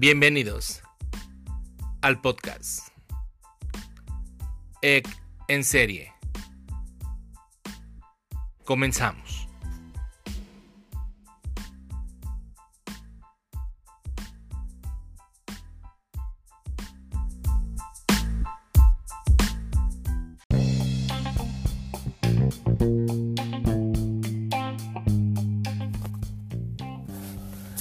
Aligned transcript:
Bienvenidos 0.00 0.80
al 2.02 2.20
podcast 2.20 2.90
EC 4.80 5.08
en 5.48 5.64
serie. 5.64 6.12
Comenzamos. 8.62 9.47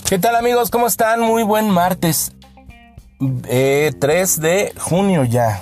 ¿Qué 0.07 0.17
tal 0.17 0.37
amigos? 0.37 0.69
¿Cómo 0.69 0.87
están? 0.87 1.19
Muy 1.19 1.43
buen 1.43 1.69
martes. 1.69 2.31
Eh, 3.49 3.91
3 3.99 4.39
de 4.39 4.73
junio 4.79 5.25
ya. 5.25 5.61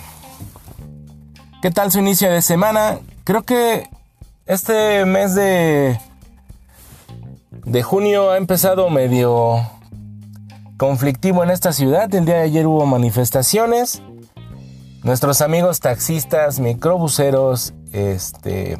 ¿Qué 1.63 1.71
tal 1.71 1.91
su 1.91 1.97
inicio 1.97 2.29
de 2.29 2.43
semana? 2.43 2.99
Creo 3.23 3.41
que 3.41 3.89
este 4.45 5.03
mes 5.05 5.33
de, 5.33 5.99
de 7.65 7.81
junio 7.81 8.29
ha 8.29 8.37
empezado 8.37 8.91
medio 8.91 9.67
conflictivo 10.77 11.43
en 11.43 11.49
esta 11.49 11.73
ciudad. 11.73 12.13
El 12.13 12.25
día 12.25 12.35
de 12.35 12.43
ayer 12.43 12.67
hubo 12.67 12.85
manifestaciones. 12.85 14.03
Nuestros 15.01 15.41
amigos 15.41 15.79
taxistas, 15.79 16.59
microbuseros, 16.59 17.73
este, 17.93 18.77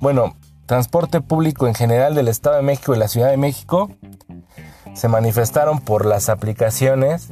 bueno, 0.00 0.34
transporte 0.66 1.20
público 1.20 1.68
en 1.68 1.74
general 1.76 2.16
del 2.16 2.26
Estado 2.26 2.56
de 2.56 2.62
México 2.62 2.96
y 2.96 2.98
la 2.98 3.06
Ciudad 3.06 3.30
de 3.30 3.36
México 3.36 3.92
se 4.96 5.08
manifestaron 5.08 5.80
por 5.80 6.06
las 6.06 6.30
aplicaciones, 6.30 7.28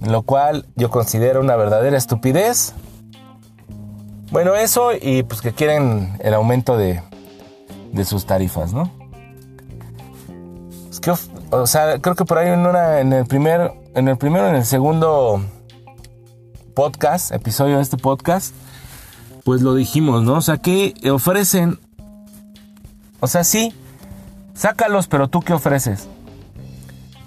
lo 0.00 0.22
cual 0.22 0.66
yo 0.76 0.90
considero 0.90 1.40
una 1.40 1.56
verdadera 1.56 1.98
estupidez. 1.98 2.72
Bueno, 4.30 4.54
eso 4.54 4.90
y 4.92 5.24
pues 5.24 5.40
que 5.40 5.52
quieren 5.52 6.16
el 6.20 6.34
aumento 6.34 6.76
de, 6.76 7.02
de 7.92 8.04
sus 8.04 8.26
tarifas, 8.26 8.72
¿no? 8.72 8.92
O 11.50 11.66
sea, 11.66 11.98
creo 11.98 12.14
que 12.14 12.24
por 12.24 12.38
ahí 12.38 12.48
en, 12.48 12.60
una, 12.66 13.00
en 13.00 13.12
el 13.12 13.26
primer, 13.26 13.72
en 13.94 14.08
el 14.08 14.16
primero, 14.16 14.48
en 14.48 14.56
el 14.56 14.64
segundo 14.64 15.40
podcast, 16.74 17.32
episodio 17.32 17.76
de 17.76 17.82
este 17.82 17.96
podcast, 17.96 18.54
pues 19.44 19.62
lo 19.62 19.74
dijimos, 19.74 20.22
¿no? 20.22 20.34
O 20.34 20.42
sea, 20.42 20.58
que 20.58 20.94
ofrecen, 21.10 21.78
o 23.20 23.26
sea, 23.26 23.44
sí, 23.44 23.72
Sácalos, 24.56 25.06
pero 25.06 25.28
tú 25.28 25.40
qué 25.40 25.52
ofreces? 25.52 26.08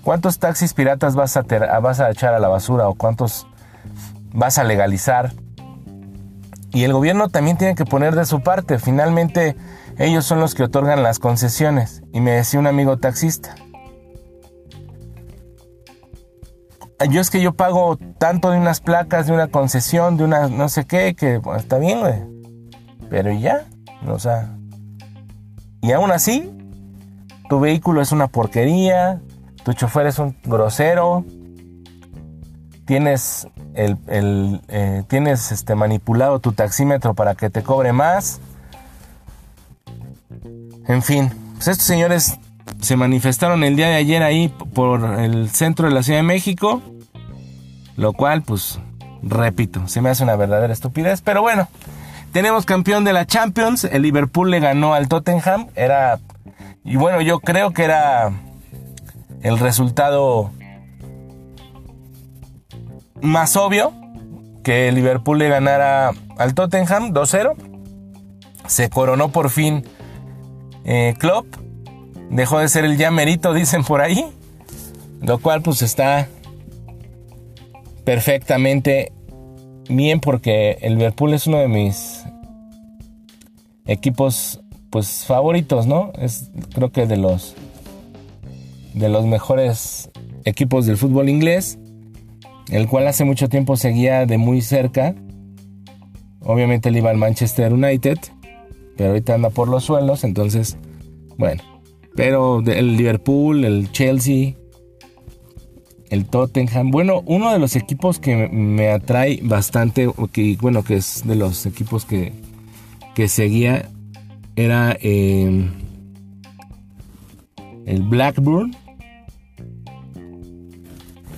¿Cuántos 0.03 0.39
taxis 0.39 0.73
piratas 0.73 1.15
vas 1.15 1.37
a, 1.37 1.43
vas 1.79 1.99
a 1.99 2.09
echar 2.09 2.33
a 2.33 2.39
la 2.39 2.47
basura 2.47 2.89
o 2.89 2.95
cuántos 2.95 3.45
vas 4.33 4.57
a 4.57 4.63
legalizar? 4.63 5.33
Y 6.71 6.83
el 6.83 6.93
gobierno 6.93 7.29
también 7.29 7.57
tiene 7.57 7.75
que 7.75 7.85
poner 7.85 8.15
de 8.15 8.25
su 8.25 8.41
parte. 8.41 8.79
Finalmente, 8.79 9.55
ellos 9.99 10.25
son 10.25 10.39
los 10.39 10.55
que 10.55 10.63
otorgan 10.63 11.03
las 11.03 11.19
concesiones. 11.19 12.01
Y 12.11 12.19
me 12.19 12.31
decía 12.31 12.59
un 12.59 12.67
amigo 12.67 12.97
taxista. 12.97 13.55
Yo 17.09 17.21
es 17.21 17.29
que 17.29 17.41
yo 17.41 17.53
pago 17.53 17.97
tanto 18.17 18.49
de 18.49 18.57
unas 18.57 18.81
placas, 18.81 19.27
de 19.27 19.33
una 19.33 19.47
concesión, 19.47 20.17
de 20.17 20.23
una 20.23 20.47
no 20.47 20.67
sé 20.67 20.85
qué, 20.85 21.15
que 21.15 21.39
está 21.55 21.77
bien, 21.77 21.99
güey. 21.99 22.23
Pero 23.09 23.31
ya, 23.31 23.65
o 24.07 24.19
sea. 24.19 24.55
Y 25.81 25.91
aún 25.93 26.11
así, 26.11 26.58
tu 27.49 27.59
vehículo 27.59 28.01
es 28.01 28.11
una 28.11 28.27
porquería, 28.27 29.19
tu 29.65 29.73
chofer 29.73 30.07
es 30.07 30.19
un 30.19 30.37
grosero, 30.43 31.25
tienes, 32.85 33.47
el, 33.73 34.61
eh, 34.67 35.03
tienes 35.07 35.51
este, 35.51 35.75
manipulado 35.75 36.39
tu 36.39 36.53
taxímetro 36.53 37.15
para 37.15 37.35
que 37.35 37.49
te 37.49 37.63
cobre 37.63 37.91
más. 37.91 38.39
En 40.87 41.01
fin, 41.01 41.31
pues 41.55 41.67
estos 41.67 41.85
señores 41.85 42.39
se 42.79 42.95
manifestaron 42.95 43.63
el 43.63 43.75
día 43.75 43.89
de 43.89 43.95
ayer 43.95 44.23
ahí 44.23 44.49
por 44.73 45.19
el 45.19 45.49
centro 45.49 45.87
de 45.87 45.93
la 45.93 46.03
Ciudad 46.03 46.19
de 46.19 46.23
México, 46.23 46.81
lo 47.97 48.13
cual, 48.13 48.43
pues, 48.43 48.79
repito, 49.23 49.87
se 49.87 50.01
me 50.01 50.09
hace 50.09 50.23
una 50.23 50.35
verdadera 50.35 50.71
estupidez, 50.71 51.21
pero 51.21 51.41
bueno, 51.41 51.67
tenemos 52.31 52.65
campeón 52.65 53.03
de 53.05 53.13
la 53.13 53.25
Champions, 53.25 53.85
el 53.85 54.03
Liverpool 54.03 54.51
le 54.51 54.59
ganó 54.59 54.93
al 54.93 55.07
Tottenham, 55.07 55.67
era 55.75 56.19
y 56.89 56.95
bueno, 56.95 57.21
yo 57.21 57.39
creo 57.39 57.71
que 57.71 57.83
era 57.83 58.33
el 59.43 59.59
resultado 59.59 60.49
más 63.21 63.55
obvio 63.55 63.93
que 64.63 64.91
Liverpool 64.91 65.37
le 65.37 65.49
ganara 65.49 66.13
al 66.39 66.55
Tottenham 66.55 67.13
2-0. 67.13 67.53
Se 68.65 68.89
coronó 68.89 69.29
por 69.29 69.51
fin 69.51 69.85
eh, 70.83 71.13
Klopp. 71.19 71.45
Dejó 72.31 72.57
de 72.57 72.67
ser 72.67 72.85
el 72.85 72.97
ya 72.97 73.11
merito, 73.11 73.53
dicen 73.53 73.83
por 73.83 74.01
ahí. 74.01 74.25
Lo 75.21 75.37
cual 75.37 75.61
pues 75.61 75.83
está 75.83 76.27
perfectamente 78.03 79.13
bien 79.87 80.21
porque 80.21 80.79
el 80.81 80.95
Liverpool 80.95 81.35
es 81.35 81.45
uno 81.45 81.59
de 81.59 81.67
mis 81.67 82.23
equipos 83.85 84.59
pues 84.89 85.25
favoritos, 85.25 85.87
¿no? 85.87 86.11
Es 86.19 86.49
creo 86.73 86.91
que 86.91 87.05
de 87.05 87.17
los 87.17 87.55
de 88.93 89.09
los 89.09 89.25
mejores 89.25 90.09
equipos 90.45 90.85
del 90.85 90.97
fútbol 90.97 91.29
inglés, 91.29 91.77
el 92.69 92.87
cual 92.87 93.07
hace 93.07 93.23
mucho 93.23 93.49
tiempo 93.49 93.77
seguía 93.77 94.25
de 94.25 94.37
muy 94.37 94.61
cerca. 94.61 95.15
Obviamente 96.41 96.89
él 96.89 96.97
iba 96.97 97.09
al 97.09 97.17
Manchester 97.17 97.73
United, 97.73 98.17
pero 98.97 99.09
ahorita 99.09 99.35
anda 99.35 99.49
por 99.49 99.67
los 99.67 99.83
suelos, 99.83 100.23
entonces, 100.23 100.77
bueno. 101.37 101.61
Pero 102.15 102.61
el 102.65 102.97
Liverpool, 102.97 103.63
el 103.63 103.91
Chelsea, 103.91 104.55
el 106.09 106.25
Tottenham. 106.25 106.91
Bueno, 106.91 107.23
uno 107.25 107.51
de 107.51 107.59
los 107.59 107.75
equipos 107.75 108.19
que 108.19 108.49
me 108.49 108.89
atrae 108.89 109.39
bastante, 109.43 110.09
que, 110.31 110.57
bueno, 110.59 110.83
que 110.83 110.95
es 110.95 111.23
de 111.25 111.35
los 111.35 111.65
equipos 111.65 112.05
que, 112.05 112.33
que 113.15 113.27
seguía, 113.27 113.89
era 114.59 114.97
em, 114.99 115.71
el 117.85 118.01
Blackburn. 118.03 118.75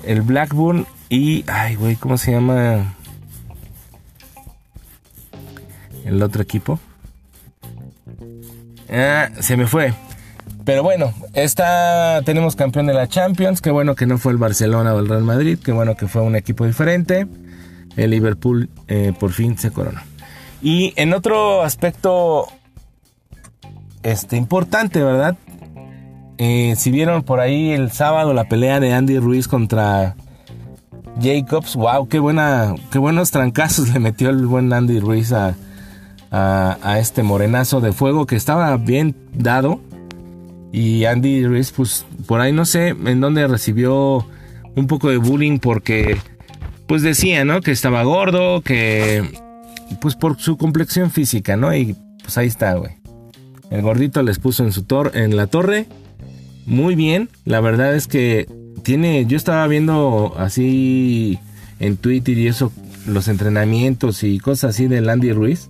El 0.04 0.22
Blackburn 0.22 0.88
y. 1.10 1.44
Ay, 1.48 1.76
güey, 1.76 1.96
¿cómo 1.98 2.18
se 2.18 2.32
llama? 2.32 2.96
El 6.04 6.22
otro 6.24 6.42
equipo. 6.42 6.80
Ah, 8.90 9.30
se 9.40 9.56
me 9.56 9.68
fue. 9.68 9.94
Pero 10.66 10.82
bueno, 10.82 11.14
esta 11.34 12.22
tenemos 12.26 12.56
campeón 12.56 12.88
de 12.88 12.96
la 12.96 13.08
Champions. 13.08 13.62
Qué 13.62 13.70
bueno 13.70 13.94
que 13.94 14.08
no 14.08 14.18
fue 14.18 14.32
el 14.32 14.40
Barcelona 14.40 14.96
o 14.96 15.00
el 15.00 15.08
Real 15.08 15.24
Madrid. 15.24 15.60
Qué 15.64 15.72
bueno 15.72 15.96
que 15.96 16.08
fue 16.08 16.24
un 16.24 16.36
equipo 16.36 16.66
diferente. 16.66 17.28
El 17.96 18.10
Liverpool 18.10 18.70
eh, 18.88 19.14
por 19.20 19.32
fin 19.32 19.60
se 19.60 19.70
coronó. 19.70 20.02
Y 20.64 20.94
en 20.96 21.14
otro 21.14 21.62
aspecto 21.64 22.48
este, 24.04 24.38
importante, 24.38 25.02
¿verdad? 25.04 25.38
Eh, 26.38 26.76
si 26.78 26.92
vieron 26.92 27.24
por 27.24 27.40
ahí 27.40 27.72
el 27.72 27.92
sábado 27.92 28.34
la 28.34 28.46
pelea 28.46 28.80
de 28.80 28.94
Andy 28.94 29.20
Ruiz 29.20 29.48
contra 29.48 30.16
Jacobs, 31.22 31.76
wow, 31.76 32.08
qué 32.08 32.20
buena, 32.20 32.74
qué 32.92 32.98
buenos 32.98 33.32
trancazos 33.32 33.90
le 33.94 34.00
metió 34.00 34.30
el 34.30 34.46
buen 34.48 34.72
Andy 34.74 35.00
Ruiz 35.00 35.32
a, 35.34 35.56
a, 36.32 37.00
este 37.00 37.24
morenazo 37.24 37.82
de 37.82 37.92
fuego 37.92 38.26
que 38.26 38.36
estaba 38.36 38.76
bien 38.78 39.16
dado. 39.34 39.82
Y 40.72 41.04
Andy 41.06 41.46
Ruiz, 41.46 41.72
pues 41.72 42.06
por 42.28 42.40
ahí 42.40 42.54
no 42.54 42.66
sé 42.66 42.90
en 42.90 43.20
dónde 43.20 43.46
recibió 43.48 44.26
un 44.76 44.88
poco 44.88 45.10
de 45.10 45.18
bullying 45.18 45.60
porque, 45.60 46.18
pues 46.88 47.02
decía, 47.02 47.44
¿no? 47.44 47.60
Que 47.60 47.72
estaba 47.72 48.04
gordo, 48.04 48.62
que, 48.62 49.30
pues 50.00 50.16
por 50.16 50.40
su 50.40 50.58
complexión 50.58 51.12
física, 51.12 51.58
¿no? 51.58 51.76
Y 51.76 51.98
pues 52.24 52.38
ahí 52.38 52.48
está, 52.48 52.74
güey. 52.76 53.01
El 53.72 53.82
gordito 53.82 54.22
les 54.22 54.38
puso 54.38 54.64
en 54.64 54.74
su 54.74 54.86
en 55.14 55.36
la 55.36 55.48
torre. 55.48 55.88
Muy 56.66 56.96
bien. 56.96 57.30
La 57.46 57.62
verdad 57.62 57.96
es 57.96 58.06
que 58.06 58.48
tiene. 58.84 59.26
Yo 59.26 59.38
estaba 59.38 59.66
viendo 59.68 60.36
así 60.38 61.40
en 61.80 61.98
Twitter 61.98 62.38
y 62.38 62.48
eso, 62.48 62.72
los 63.08 63.30
entrenamientos 63.30 64.24
y 64.24 64.40
cosas 64.40 64.76
así 64.76 64.88
de 64.88 65.02
Landy 65.02 65.32
Ruiz. 65.32 65.70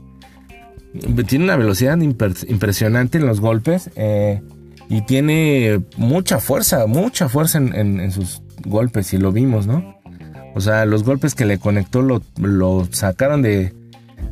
Tiene 1.28 1.46
una 1.46 1.56
velocidad 1.56 1.98
impresionante 2.02 3.20
en 3.20 3.28
los 3.28 3.40
golpes. 3.40 3.92
Eh, 3.96 4.42
y 4.90 5.04
tiene 5.04 5.80
mucha 5.96 6.40
fuerza, 6.40 6.86
mucha 6.88 7.30
fuerza 7.30 7.60
en, 7.60 8.12
sus 8.12 8.42
golpes. 8.66 9.14
Y 9.14 9.20
lo 9.20 9.32
vimos, 9.32 9.68
¿no? 9.68 9.96
O 10.56 10.60
sea, 10.60 10.86
los 10.86 11.04
golpes 11.04 11.36
que 11.36 11.46
le 11.46 11.60
conectó 11.60 12.02
lo, 12.02 12.22
lo 12.38 12.86
sacaron 12.92 13.42
de, 13.42 13.74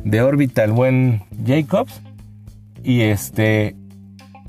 de 0.04 0.20
órbita 0.20 0.64
el 0.64 0.72
buen 0.72 1.22
Jacobs. 1.46 2.02
Y 2.82 3.02
este. 3.02 3.76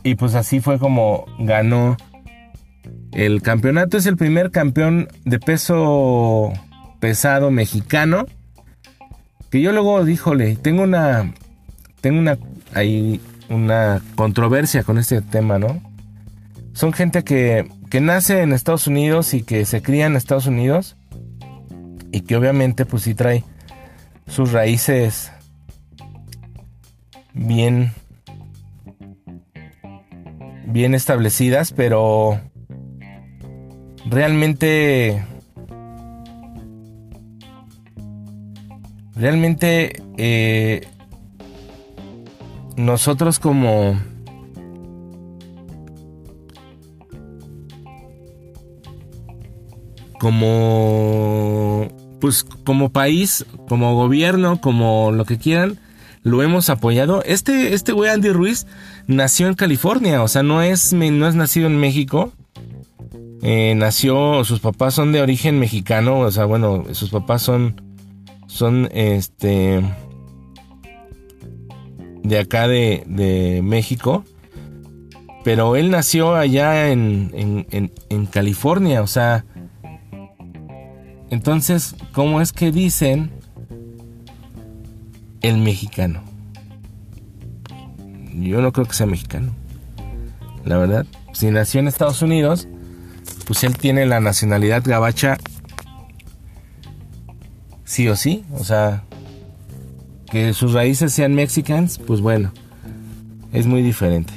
Y 0.03 0.15
pues 0.15 0.35
así 0.35 0.59
fue 0.59 0.79
como 0.79 1.25
ganó 1.39 1.97
el 3.11 3.41
campeonato. 3.41 3.97
Es 3.97 4.05
el 4.05 4.17
primer 4.17 4.51
campeón 4.51 5.07
de 5.25 5.39
peso 5.39 6.51
pesado 6.99 7.51
mexicano. 7.51 8.25
Que 9.49 9.61
yo 9.61 9.71
luego 9.71 10.03
díjole, 10.05 10.55
tengo 10.55 10.83
una. 10.83 11.33
Tengo 12.01 12.19
una. 12.19 12.37
Hay 12.73 13.19
una 13.49 14.01
controversia 14.15 14.83
con 14.83 14.97
este 14.97 15.21
tema, 15.21 15.59
¿no? 15.59 15.81
Son 16.73 16.93
gente 16.93 17.23
que, 17.23 17.69
que 17.89 17.99
nace 17.99 18.41
en 18.41 18.53
Estados 18.53 18.87
Unidos 18.87 19.33
y 19.33 19.43
que 19.43 19.65
se 19.65 19.81
cría 19.81 20.05
en 20.05 20.15
Estados 20.15 20.47
Unidos. 20.47 20.95
Y 22.13 22.21
que 22.21 22.35
obviamente, 22.35 22.85
pues 22.85 23.03
sí 23.03 23.13
trae 23.13 23.43
sus 24.27 24.51
raíces 24.51 25.31
bien 27.33 27.93
bien 30.71 30.95
establecidas, 30.95 31.73
pero 31.73 32.39
realmente 34.05 35.25
realmente 39.15 40.01
eh, 40.17 40.87
nosotros 42.75 43.39
como 43.39 43.99
como 50.19 51.87
pues 52.19 52.43
como 52.43 52.91
país, 52.91 53.45
como 53.67 53.95
gobierno, 53.95 54.61
como 54.61 55.11
lo 55.11 55.25
que 55.25 55.39
quieran, 55.39 55.79
lo 56.23 56.43
hemos 56.43 56.69
apoyado. 56.69 57.23
Este 57.23 57.73
este 57.73 57.91
güey 57.91 58.11
Andy 58.11 58.29
Ruiz 58.29 58.67
nació 59.11 59.47
en 59.47 59.53
California, 59.55 60.23
o 60.23 60.27
sea, 60.27 60.43
no 60.43 60.61
es 60.61 60.93
no 60.93 61.27
es 61.27 61.35
nacido 61.35 61.67
en 61.67 61.77
México. 61.77 62.31
Eh, 63.43 63.73
nació, 63.75 64.43
sus 64.43 64.59
papás 64.59 64.93
son 64.93 65.11
de 65.11 65.21
origen 65.21 65.59
mexicano, 65.59 66.19
o 66.19 66.31
sea, 66.31 66.45
bueno, 66.45 66.85
sus 66.91 67.09
papás 67.09 67.41
son, 67.41 67.81
son, 68.45 68.87
este, 68.93 69.81
de 72.21 72.39
acá 72.39 72.67
de, 72.67 73.03
de 73.07 73.61
México, 73.63 74.23
pero 75.43 75.75
él 75.75 75.89
nació 75.89 76.35
allá 76.35 76.91
en, 76.91 77.31
en, 77.33 77.91
en, 78.09 78.25
California, 78.27 79.01
o 79.01 79.07
sea, 79.07 79.43
entonces, 81.31 81.95
¿cómo 82.11 82.41
es 82.41 82.53
que 82.53 82.71
dicen 82.71 83.31
el 85.41 85.57
mexicano? 85.57 86.30
Yo 88.33 88.61
no 88.61 88.71
creo 88.71 88.87
que 88.87 88.93
sea 88.93 89.05
mexicano, 89.05 89.53
la 90.65 90.77
verdad. 90.77 91.05
Si 91.33 91.49
nació 91.49 91.79
en 91.79 91.87
Estados 91.87 92.21
Unidos, 92.21 92.67
pues 93.45 93.63
él 93.63 93.77
tiene 93.77 94.05
la 94.05 94.19
nacionalidad 94.19 94.83
gabacha 94.85 95.37
sí 97.83 98.07
o 98.07 98.15
sí, 98.15 98.45
o 98.53 98.63
sea, 98.63 99.03
que 100.29 100.53
sus 100.53 100.71
raíces 100.73 101.11
sean 101.11 101.35
mexicanas, 101.35 101.99
pues 101.99 102.21
bueno, 102.21 102.53
es 103.51 103.67
muy 103.67 103.81
diferente. 103.81 104.31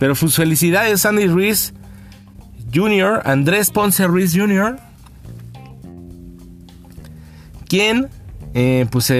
Pero 0.00 0.16
sus 0.16 0.34
felicidades, 0.34 1.06
Andy 1.06 1.28
Ruiz 1.28 1.72
Jr., 2.74 3.22
Andrés 3.24 3.70
Ponce 3.70 4.06
Ruiz 4.06 4.34
Jr., 4.34 4.78
quien, 7.68 8.08
eh, 8.54 8.86
pues, 8.90 9.12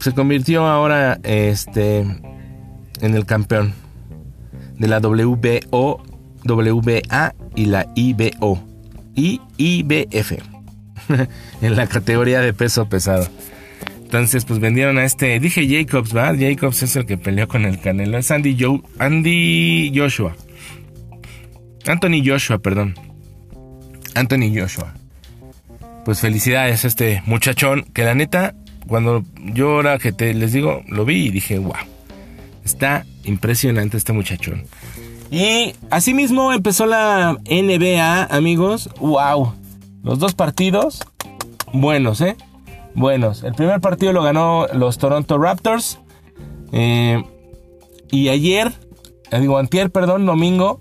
se 0.00 0.12
convirtió 0.12 0.66
ahora 0.66 1.20
este, 1.22 2.00
en 2.00 3.14
el 3.14 3.26
campeón 3.26 3.74
de 4.78 4.88
la 4.88 4.98
WBO 4.98 6.02
WBA 6.44 7.34
y 7.54 7.66
la 7.66 7.86
IBO 7.94 8.62
y 9.14 9.40
IBF 9.58 10.32
en 11.62 11.76
la 11.76 11.86
categoría 11.86 12.40
de 12.40 12.52
peso 12.52 12.88
pesado. 12.88 13.28
Entonces, 14.02 14.44
pues 14.44 14.58
vendieron 14.58 14.98
a 14.98 15.04
este. 15.04 15.38
Dije 15.38 15.68
Jacobs, 15.68 16.16
¿va? 16.16 16.34
Jacobs 16.36 16.82
es 16.82 16.96
el 16.96 17.06
que 17.06 17.16
peleó 17.16 17.46
con 17.46 17.64
el 17.64 17.78
Canelo. 17.78 18.18
Es 18.18 18.30
Andy, 18.30 18.56
Andy 18.98 19.92
Joshua. 19.94 20.34
Anthony 21.86 22.22
Joshua, 22.24 22.58
perdón. 22.58 22.94
Anthony 24.14 24.52
Joshua. 24.52 24.94
Pues 26.04 26.20
felicidades 26.20 26.84
a 26.84 26.88
este 26.88 27.22
muchachón. 27.26 27.84
Que 27.94 28.02
la 28.02 28.14
neta, 28.14 28.54
cuando 28.90 29.22
yo 29.54 29.70
ahora 29.76 29.98
que 29.98 30.10
te 30.10 30.34
les 30.34 30.52
digo, 30.52 30.82
lo 30.88 31.04
vi 31.04 31.26
y 31.26 31.30
dije, 31.30 31.60
wow. 31.60 31.74
Está 32.64 33.06
impresionante 33.24 33.96
este 33.96 34.12
muchachón. 34.12 34.64
Y 35.30 35.74
asimismo 35.90 36.52
empezó 36.52 36.86
la 36.86 37.38
NBA, 37.48 38.24
amigos. 38.24 38.90
¡Wow! 38.98 39.54
Los 40.02 40.18
dos 40.18 40.34
partidos, 40.34 41.00
buenos, 41.72 42.20
¿eh? 42.20 42.36
Buenos. 42.96 43.44
El 43.44 43.54
primer 43.54 43.80
partido 43.80 44.12
lo 44.12 44.24
ganó 44.24 44.66
los 44.72 44.98
Toronto 44.98 45.38
Raptors. 45.38 46.00
Eh, 46.72 47.22
y 48.10 48.28
ayer, 48.28 48.72
eh, 49.30 49.38
digo, 49.38 49.56
antier, 49.56 49.92
perdón, 49.92 50.26
domingo, 50.26 50.80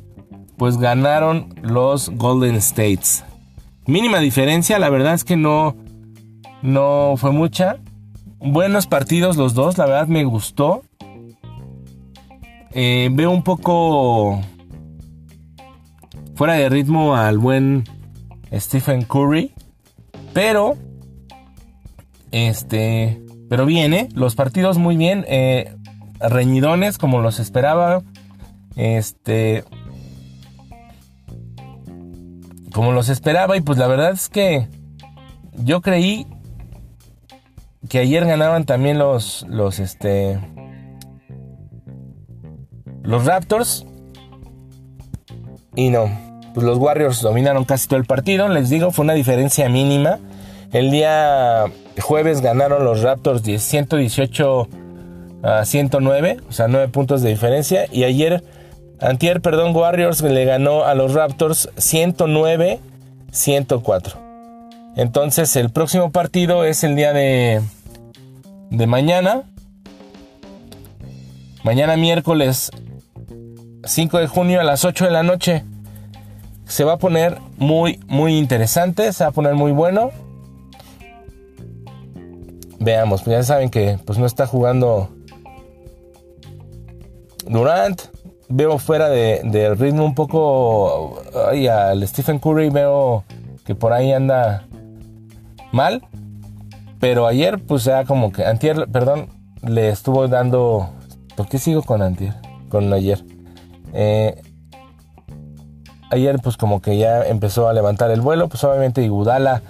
pues 0.58 0.78
ganaron 0.78 1.54
los 1.62 2.10
Golden 2.10 2.56
States. 2.56 3.24
Mínima 3.86 4.18
diferencia, 4.20 4.80
la 4.80 4.90
verdad 4.90 5.14
es 5.14 5.24
que 5.24 5.38
no, 5.38 5.76
no 6.64 7.14
fue 7.18 7.32
mucha. 7.32 7.78
Buenos 8.42 8.88
partidos 8.88 9.36
los 9.36 9.54
dos, 9.54 9.78
la 9.78 9.86
verdad 9.86 10.08
me 10.08 10.24
gustó. 10.24 10.84
Eh, 12.72 13.10
veo 13.12 13.32
un 13.32 13.44
poco 13.44 14.42
fuera 16.36 16.54
de 16.54 16.70
ritmo 16.70 17.18
al 17.18 17.38
buen 17.38 17.84
Stephen 18.54 19.04
Curry. 19.04 19.52
Pero, 20.34 20.78
este, 22.32 23.22
pero 23.50 23.66
viene, 23.66 24.08
los 24.14 24.36
partidos 24.36 24.78
muy 24.78 24.96
bien, 24.96 25.26
eh, 25.28 25.76
reñidones 26.22 26.98
como 26.98 27.20
los 27.20 27.40
esperaba. 27.40 28.04
Este, 28.78 29.66
como 32.72 32.94
los 32.94 33.10
esperaba 33.10 33.58
y 33.58 33.62
pues 33.62 33.78
la 33.78 33.88
verdad 33.88 34.12
es 34.12 34.30
que 34.30 34.70
yo 35.56 35.82
creí 35.82 36.26
que 37.88 38.00
ayer 38.00 38.26
ganaban 38.26 38.66
también 38.66 39.00
los, 39.00 39.46
los, 39.48 39.80
este, 39.80 40.40
los 43.04 43.26
Raptors. 43.26 43.86
Y 45.76 45.90
no, 45.90 46.10
pues 46.54 46.66
los 46.66 46.78
Warriors 46.78 47.22
dominaron 47.22 47.64
casi 47.64 47.88
todo 47.88 48.00
el 48.00 48.06
partido. 48.06 48.50
Les 48.50 48.70
digo, 48.70 48.92
fue 48.92 49.04
una 49.04 49.14
diferencia 49.14 49.70
mínima. 49.70 50.20
El 50.74 50.92
día 50.92 51.66
jueves 52.02 52.42
ganaron 52.42 52.84
los 52.84 53.02
Raptors 53.02 53.44
118 53.44 54.68
a 55.42 55.66
109, 55.66 56.38
o 56.48 56.52
sea, 56.52 56.68
9 56.68 56.90
puntos 56.90 57.22
de 57.22 57.30
diferencia. 57.30 57.86
Y 57.92 58.04
ayer, 58.04 58.44
antier, 59.00 59.42
perdón, 59.42 59.76
Warriors 59.76 60.22
le 60.22 60.46
ganó 60.46 60.84
a 60.84 60.96
los 60.96 61.14
Raptors 61.14 61.70
109 61.78 62.80
104. 63.32 64.29
Entonces, 64.96 65.56
el 65.56 65.70
próximo 65.70 66.12
partido 66.12 66.66
es 66.66 66.84
el 66.84 66.96
día 66.96 67.14
de, 67.14 67.62
de 68.70 68.88
mañana. 68.88 69.44
Mañana 71.64 71.98
miércoles 71.98 72.72
5 73.84 74.18
de 74.20 74.28
junio 74.28 74.62
a 74.62 74.64
las 74.64 74.86
8 74.86 75.06
de 75.06 75.12
la 75.12 75.24
noche. 75.24 75.64
Se 76.66 76.84
va 76.84 76.94
a 76.94 76.98
poner 76.98 77.38
muy, 77.58 78.00
muy 78.08 78.38
interesante, 78.38 79.12
se 79.14 79.24
va 79.24 79.32
a 79.32 79.34
poner 79.34 79.56
muy 79.56 79.72
bueno. 79.72 80.12
Veamos, 82.80 83.24
pues 83.24 83.38
ya 83.38 83.44
saben 83.44 83.70
que 83.70 84.00
pues 84.06 84.18
no 84.20 84.26
está 84.26 84.48
jugando 84.48 85.10
Durant. 87.46 88.02
Veo 88.48 88.80
fuera 88.80 89.10
de, 89.10 89.76
ritmo 89.78 90.06
un 90.06 90.16
poco 90.16 91.22
ay, 91.50 91.68
al 91.68 92.08
Stephen 92.08 92.40
Curry, 92.40 92.70
veo 92.70 93.24
que 93.64 93.76
por 93.76 93.94
ahí 93.94 94.12
anda 94.12 94.66
mal. 95.72 96.04
Pero 97.00 97.28
ayer, 97.28 97.60
pues 97.60 97.86
ya 97.86 98.06
como 98.06 98.32
que, 98.32 98.46
antier, 98.46 98.88
perdón, 98.92 99.28
le 99.62 99.90
estuvo 99.90 100.28
dando... 100.28 100.90
¿Por 101.36 101.48
qué 101.48 101.58
sigo 101.58 101.82
con 101.84 102.02
antier? 102.02 102.36
Con 102.70 102.92
ayer. 102.92 103.24
Eh, 103.94 104.42
ayer 106.12 106.40
pues 106.40 106.58
como 106.58 106.82
que 106.82 106.98
ya 106.98 107.24
empezó 107.24 107.70
a 107.70 107.74
levantar 107.74 108.12
el 108.12 108.22
vuelo, 108.22 108.50
pues 108.50 108.64
obviamente 108.64 109.04
Igudala 109.04 109.62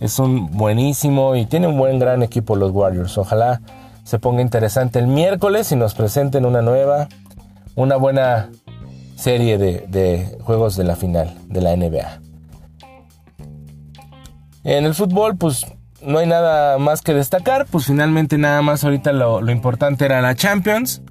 es 0.00 0.18
un 0.18 0.50
buenísimo 0.50 1.36
y 1.36 1.46
tiene 1.46 1.66
un 1.66 1.76
buen 1.76 1.98
gran 1.98 2.22
equipo 2.22 2.56
los 2.56 2.70
Warriors. 2.70 3.18
Ojalá 3.18 3.60
se 4.04 4.18
ponga 4.18 4.40
interesante 4.40 4.98
el 4.98 5.06
miércoles 5.06 5.70
y 5.72 5.76
nos 5.76 5.94
presenten 5.94 6.46
una 6.46 6.62
nueva, 6.62 7.08
una 7.76 7.96
buena 7.96 8.50
serie 9.16 9.58
de, 9.58 10.38
juegos 10.42 10.76
de 10.76 10.84
la 10.84 10.96
final 10.96 11.34
de 11.48 11.60
la 11.60 11.76
NBA. 11.76 12.29
En 14.64 14.84
el 14.84 14.94
fútbol 14.94 15.36
pues 15.36 15.66
no 16.02 16.18
hay 16.18 16.26
nada 16.26 16.78
más 16.78 17.02
que 17.02 17.14
destacar, 17.14 17.66
pues 17.70 17.86
finalmente 17.86 18.38
nada 18.38 18.62
más 18.62 18.84
ahorita 18.84 19.12
lo, 19.12 19.40
lo 19.40 19.52
importante 19.52 20.04
era 20.04 20.20
la 20.20 20.34
Champions. 20.34 21.02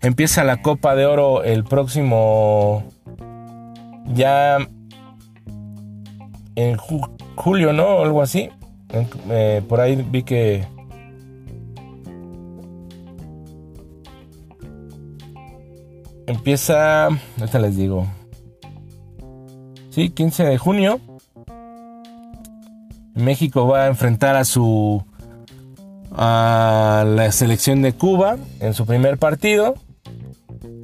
Empieza 0.00 0.44
la 0.44 0.62
Copa 0.62 0.94
de 0.94 1.06
Oro 1.06 1.42
el 1.42 1.64
próximo 1.64 2.84
ya 4.06 4.58
en 6.54 6.76
julio, 7.36 7.72
¿no? 7.72 8.02
algo 8.02 8.22
así. 8.22 8.50
Eh, 9.30 9.62
por 9.68 9.80
ahí 9.80 9.96
vi 10.10 10.22
que 10.22 10.66
empieza, 16.26 17.06
ahorita 17.06 17.58
les 17.58 17.76
digo. 17.76 18.06
Sí, 19.90 20.10
15 20.10 20.44
de 20.44 20.58
junio. 20.58 21.00
México 23.18 23.66
va 23.66 23.84
a 23.84 23.86
enfrentar 23.88 24.36
a 24.36 24.44
su 24.44 25.04
a 26.16 27.04
la 27.06 27.30
selección 27.32 27.82
de 27.82 27.92
Cuba 27.92 28.38
en 28.60 28.74
su 28.74 28.86
primer 28.86 29.18
partido 29.18 29.74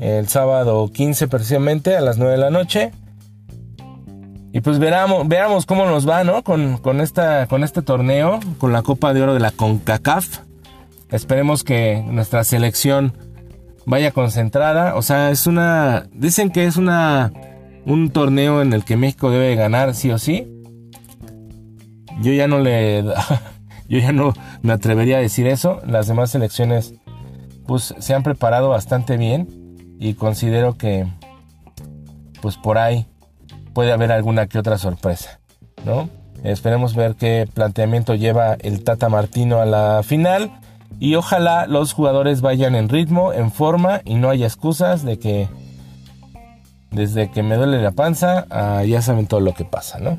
el 0.01 0.29
sábado 0.29 0.91
15 0.93 1.29
precisamente 1.29 1.97
a 1.97 2.01
las 2.01 2.19
9 2.19 2.33
de 2.33 2.39
la 2.39 2.51
noche. 2.51 2.93
Y 4.53 4.61
pues 4.61 4.79
veamos, 4.79 5.27
veamos 5.27 5.67
cómo 5.67 5.85
nos 5.87 6.09
va, 6.09 6.23
¿no? 6.23 6.45
Con, 6.45 6.79
con, 6.79 7.01
esta, 7.01 7.47
con 7.49 7.65
este 7.65 7.83
torneo, 7.83 8.39
con 8.59 8.73
la 8.73 8.83
Copa 8.83 9.13
de 9.13 9.23
Oro 9.23 9.35
de 9.35 9.41
la 9.41 9.51
CONCACAF. 9.51 10.41
Esperemos 11.11 11.65
que 11.65 12.05
nuestra 12.07 12.45
selección 12.45 13.17
vaya 13.85 14.13
concentrada. 14.13 14.95
O 14.95 15.03
sea, 15.03 15.31
es 15.31 15.47
una... 15.47 16.07
Dicen 16.13 16.51
que 16.51 16.67
es 16.67 16.77
una... 16.77 17.33
Un 17.85 18.11
torneo 18.11 18.63
en 18.63 18.73
el 18.73 18.85
que 18.85 18.97
México 18.97 19.31
debe 19.31 19.57
ganar 19.57 19.95
sí 19.95 20.11
o 20.11 20.19
sí. 20.19 20.47
Yo 22.21 22.33
ya 22.33 22.47
no 22.49 22.59
le... 22.59 23.03
yo 23.89 23.99
ya 23.99 24.13
no 24.13 24.33
me 24.63 24.73
atrevería 24.73 25.19
a 25.19 25.21
decir 25.21 25.47
eso. 25.47 25.81
Las 25.87 26.07
demás 26.07 26.31
selecciones 26.31 26.95
pues 27.67 27.95
se 27.99 28.15
han 28.15 28.23
preparado 28.23 28.69
bastante 28.69 29.17
bien 29.17 29.97
y 29.99 30.15
considero 30.15 30.77
que 30.77 31.07
pues 32.43 32.57
por 32.57 32.79
ahí 32.79 33.07
puede 33.73 33.93
haber 33.93 34.13
alguna 34.13 34.47
que 34.47 34.59
otra 34.59 34.77
sorpresa, 34.79 35.41
¿no? 35.85 36.09
Esperemos 36.43 36.95
ver 36.95 37.15
qué 37.15 37.49
planteamiento 37.53 38.15
lleva 38.15 38.55
el 38.61 38.85
Tata 38.85 39.09
Martino 39.09 39.61
a 39.61 39.67
la 39.67 40.03
final 40.03 40.51
y 41.01 41.15
ojalá 41.15 41.67
los 41.67 41.95
jugadores 41.95 42.43
vayan 42.43 42.75
en 42.75 42.91
ritmo, 42.91 43.33
en 43.33 43.51
forma 43.51 44.03
y 44.05 44.17
no 44.17 44.29
haya 44.29 44.47
excusas 44.47 45.05
de 45.05 45.19
que 45.19 45.49
desde 46.91 47.31
que 47.31 47.43
me 47.43 47.57
duele 47.57 47.83
la 47.83 47.93
panza 47.93 48.47
ah, 48.51 48.85
ya 48.85 49.01
saben 49.01 49.27
todo 49.27 49.41
lo 49.41 49.55
que 49.55 49.65
pasa, 49.65 49.99
¿no? 49.99 50.19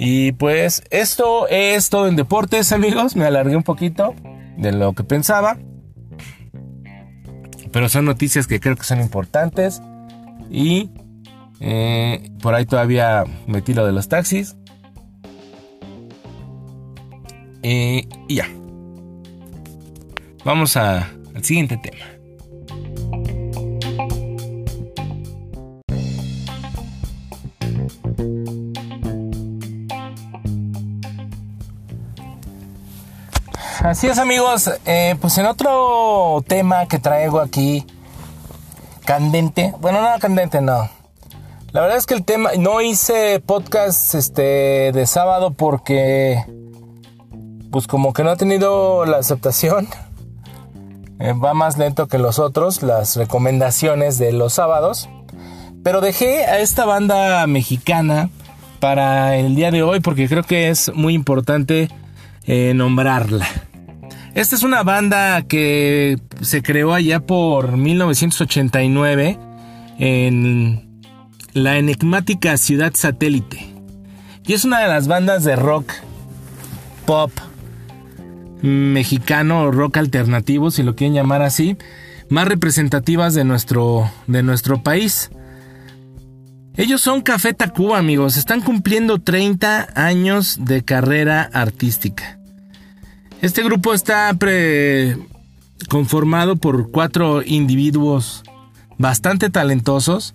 Y 0.00 0.30
pues 0.30 0.84
esto 0.90 1.48
es 1.48 1.90
todo 1.90 2.06
en 2.06 2.14
deportes 2.14 2.70
amigos, 2.70 3.16
me 3.16 3.24
alargué 3.24 3.56
un 3.56 3.64
poquito 3.64 4.14
de 4.56 4.70
lo 4.70 4.92
que 4.92 5.02
pensaba. 5.02 5.58
Pero 7.72 7.88
son 7.88 8.04
noticias 8.04 8.46
que 8.46 8.60
creo 8.60 8.76
que 8.76 8.84
son 8.84 9.00
importantes. 9.00 9.82
Y 10.50 10.90
eh, 11.58 12.30
por 12.40 12.54
ahí 12.54 12.64
todavía 12.64 13.24
metí 13.48 13.74
lo 13.74 13.84
de 13.84 13.90
los 13.90 14.06
taxis. 14.06 14.56
Eh, 17.64 18.08
y 18.28 18.36
ya. 18.36 18.48
Vamos 20.44 20.76
al 20.76 21.02
siguiente 21.42 21.76
tema. 21.76 22.17
Así 33.88 34.06
es 34.06 34.18
amigos, 34.18 34.70
eh, 34.84 35.16
pues 35.18 35.38
en 35.38 35.46
otro 35.46 36.44
tema 36.46 36.84
que 36.84 36.98
traigo 36.98 37.40
aquí, 37.40 37.86
candente, 39.06 39.72
bueno 39.80 40.02
no 40.02 40.08
candente 40.18 40.60
no, 40.60 40.90
la 41.72 41.80
verdad 41.80 41.96
es 41.96 42.04
que 42.04 42.12
el 42.12 42.22
tema, 42.22 42.50
no 42.58 42.82
hice 42.82 43.40
podcast 43.40 44.14
este 44.14 44.92
de 44.92 45.06
sábado 45.06 45.52
porque 45.52 46.44
pues 47.70 47.86
como 47.86 48.12
que 48.12 48.24
no 48.24 48.28
ha 48.28 48.36
tenido 48.36 49.06
la 49.06 49.16
aceptación, 49.16 49.88
eh, 51.18 51.32
va 51.32 51.54
más 51.54 51.78
lento 51.78 52.08
que 52.08 52.18
los 52.18 52.38
otros, 52.38 52.82
las 52.82 53.16
recomendaciones 53.16 54.18
de 54.18 54.32
los 54.32 54.52
sábados, 54.52 55.08
pero 55.82 56.02
dejé 56.02 56.44
a 56.44 56.58
esta 56.58 56.84
banda 56.84 57.46
mexicana 57.46 58.28
para 58.80 59.36
el 59.36 59.54
día 59.54 59.70
de 59.70 59.82
hoy 59.82 60.00
porque 60.00 60.28
creo 60.28 60.42
que 60.42 60.68
es 60.68 60.92
muy 60.94 61.14
importante 61.14 61.88
eh, 62.44 62.74
nombrarla. 62.74 63.48
Esta 64.38 64.54
es 64.54 64.62
una 64.62 64.84
banda 64.84 65.42
que 65.42 66.16
se 66.42 66.62
creó 66.62 66.94
allá 66.94 67.18
por 67.18 67.76
1989 67.76 69.36
en 69.98 71.02
la 71.54 71.76
enigmática 71.76 72.56
ciudad 72.56 72.92
satélite. 72.94 73.74
Y 74.46 74.52
es 74.52 74.64
una 74.64 74.78
de 74.78 74.86
las 74.86 75.08
bandas 75.08 75.42
de 75.42 75.56
rock 75.56 75.92
pop 77.04 77.32
mexicano 78.62 79.62
o 79.62 79.72
rock 79.72 79.96
alternativo, 79.96 80.70
si 80.70 80.84
lo 80.84 80.94
quieren 80.94 81.14
llamar 81.14 81.42
así, 81.42 81.76
más 82.28 82.46
representativas 82.46 83.34
de 83.34 83.42
nuestro, 83.42 84.08
de 84.28 84.44
nuestro 84.44 84.84
país. 84.84 85.32
Ellos 86.76 87.00
son 87.00 87.22
Café 87.22 87.54
Tacuba, 87.54 87.98
amigos. 87.98 88.36
Están 88.36 88.60
cumpliendo 88.60 89.18
30 89.18 89.88
años 89.96 90.58
de 90.60 90.84
carrera 90.84 91.42
artística. 91.52 92.37
Este 93.40 93.62
grupo 93.62 93.94
está 93.94 94.36
conformado 95.88 96.56
por 96.56 96.90
cuatro 96.90 97.40
individuos 97.44 98.42
bastante 98.98 99.48
talentosos. 99.48 100.34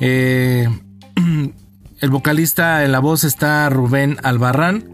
Eh, 0.00 0.68
el 2.00 2.10
vocalista 2.10 2.84
en 2.84 2.90
la 2.90 2.98
voz 2.98 3.22
está 3.22 3.68
Rubén 3.70 4.16
Albarrán 4.24 4.84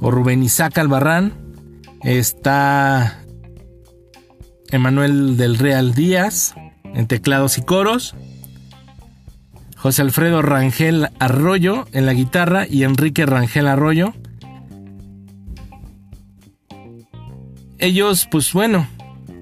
o 0.00 0.10
Rubén 0.10 0.42
Isaac 0.42 0.78
Albarrán. 0.78 1.34
Está 2.02 3.20
Emanuel 4.70 5.36
del 5.36 5.58
Real 5.58 5.94
Díaz 5.94 6.54
en 6.82 7.06
teclados 7.06 7.58
y 7.58 7.62
coros. 7.62 8.14
José 9.76 10.00
Alfredo 10.00 10.40
Rangel 10.40 11.10
Arroyo 11.18 11.86
en 11.92 12.06
la 12.06 12.14
guitarra 12.14 12.66
y 12.66 12.84
Enrique 12.84 13.26
Rangel 13.26 13.68
Arroyo 13.68 14.14
ellos, 17.78 18.28
pues 18.30 18.52
bueno, 18.52 18.86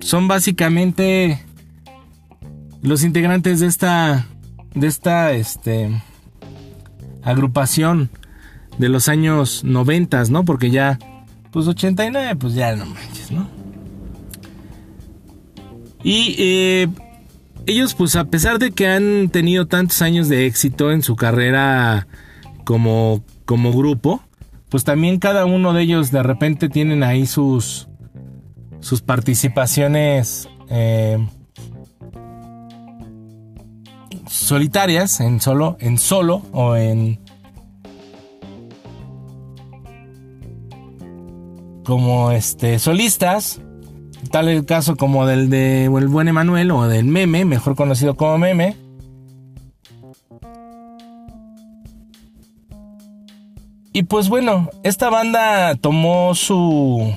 son 0.01 0.29
básicamente 0.29 1.43
los 2.83 3.03
integrantes 3.03 3.61
de 3.61 3.67
esta, 3.67 4.27
de 4.75 4.87
esta, 4.87 5.33
este, 5.33 5.91
agrupación 7.23 8.11
de 8.79 8.89
los 8.89 9.09
años 9.09 9.65
90, 9.65 10.25
¿no? 10.25 10.45
Porque 10.45 10.71
ya, 10.71 10.99
pues 11.51 11.67
89, 11.67 12.37
pues 12.37 12.55
ya 12.55 12.77
no 12.77 12.87
manches, 12.87 13.31
¿no? 13.31 13.49
Y 16.05 16.37
eh, 16.39 16.89
ellos, 17.67 17.95
pues 17.95 18.15
a 18.15 18.27
pesar 18.27 18.59
de 18.61 18.71
que 18.71 18.87
han 18.87 19.29
tenido 19.31 19.67
tantos 19.67 20.03
años 20.03 20.29
de 20.29 20.47
éxito 20.47 20.93
en 20.93 21.03
su 21.03 21.17
carrera 21.17 22.07
como, 22.65 23.25
como 23.45 23.73
grupo, 23.73 24.23
pues 24.69 24.85
también 24.85 25.19
cada 25.19 25.47
uno 25.47 25.73
de 25.73 25.83
ellos 25.83 26.13
de 26.13 26.23
repente 26.23 26.69
tienen 26.69 27.03
ahí 27.03 27.27
sus, 27.27 27.89
sus 28.81 29.03
participaciones 29.03 30.49
eh, 30.69 31.19
solitarias 34.29 35.21
en 35.21 35.41
solo, 35.41 35.77
en 35.81 35.99
solo 35.99 36.43
o 36.53 36.77
en 36.77 37.19
como 41.85 42.33
este 42.33 42.81
solistas, 42.81 43.61
tal 44.31 44.49
el 44.49 44.67
caso 44.67 44.97
como 44.97 45.25
del 45.27 45.49
de 45.51 45.85
el 45.85 46.09
buen 46.09 46.27
Emanuel 46.27 46.71
o 46.73 46.89
del 46.89 47.07
Meme, 47.07 47.45
mejor 47.45 47.77
conocido 47.77 48.17
como 48.17 48.39
Meme. 48.39 48.77
Y 53.93 54.03
pues 54.03 54.29
bueno, 54.29 54.69
esta 54.83 55.09
banda 55.09 55.75
tomó 55.77 56.35
su 56.35 57.15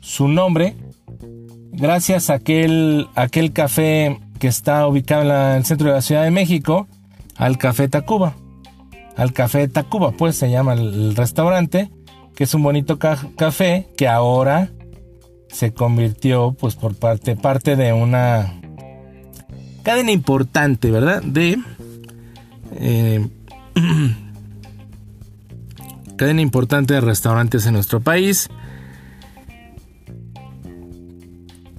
su 0.00 0.28
nombre 0.28 0.76
gracias 1.72 2.30
a 2.30 2.34
aquel, 2.34 3.08
aquel 3.14 3.52
café 3.52 4.20
que 4.38 4.48
está 4.48 4.86
ubicado 4.86 5.22
en, 5.22 5.58
el 5.58 5.64
centro 5.64 5.88
de 5.88 5.94
la 5.94 6.02
Ciudad 6.02 6.24
de 6.24 6.30
México, 6.30 6.88
al 7.36 7.58
Café 7.58 7.88
Tacuba. 7.88 8.34
Al 9.16 9.32
Café 9.32 9.68
Tacuba, 9.68 10.12
pues 10.12 10.36
se 10.36 10.50
llama 10.50 10.74
el, 10.74 11.14
restaurante, 11.14 11.90
que 12.34 12.44
es 12.44 12.54
un 12.54 12.62
bonito 12.62 12.98
café 12.98 13.88
que 13.96 14.08
ahora 14.08 14.70
se 15.48 15.72
convirtió, 15.72 16.52
pues 16.58 16.76
por 16.76 16.94
parte, 16.94 17.36
parte 17.36 17.76
de 17.76 17.92
una 17.92 18.60
cadena 19.82 20.10
importante, 20.10 20.90
¿verdad? 20.90 21.22
De 21.22 21.58
eh, 22.76 23.28
cadena 26.16 26.40
importante 26.40 26.94
de 26.94 27.00
restaurantes 27.00 27.66
en 27.66 27.74
nuestro 27.74 28.00
país. 28.00 28.48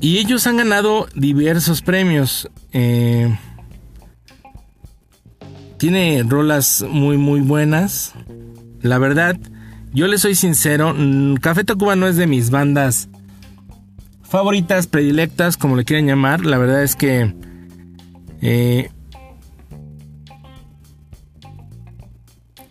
Y 0.01 0.17
ellos 0.17 0.48
han 0.48 0.58
ganado 0.58 1.08
diversos 1.15 1.84
premios. 1.84 2.50
Eh, 2.74 3.38
tiene 5.77 6.24
rolas 6.27 6.84
muy, 6.89 7.17
muy 7.17 7.41
buenas. 7.41 8.13
La 8.81 8.98
verdad, 8.98 9.38
yo 9.93 10.08
le 10.08 10.17
soy 10.17 10.34
sincero, 10.34 10.96
mm, 10.98 11.36
Café 11.36 11.63
Tacuba 11.63 11.96
no 11.96 12.08
es 12.08 12.17
de 12.17 12.25
mis 12.25 12.50
bandas 12.50 13.10
favoritas, 14.24 14.88
predilectas, 14.88 15.58
como 15.58 15.75
le 15.75 15.86
quieran 15.86 16.08
llamar. 16.08 16.46
La 16.46 16.58
verdad 16.58 16.81
es 16.84 16.96
que... 16.96 17.36
Eh, 18.41 18.89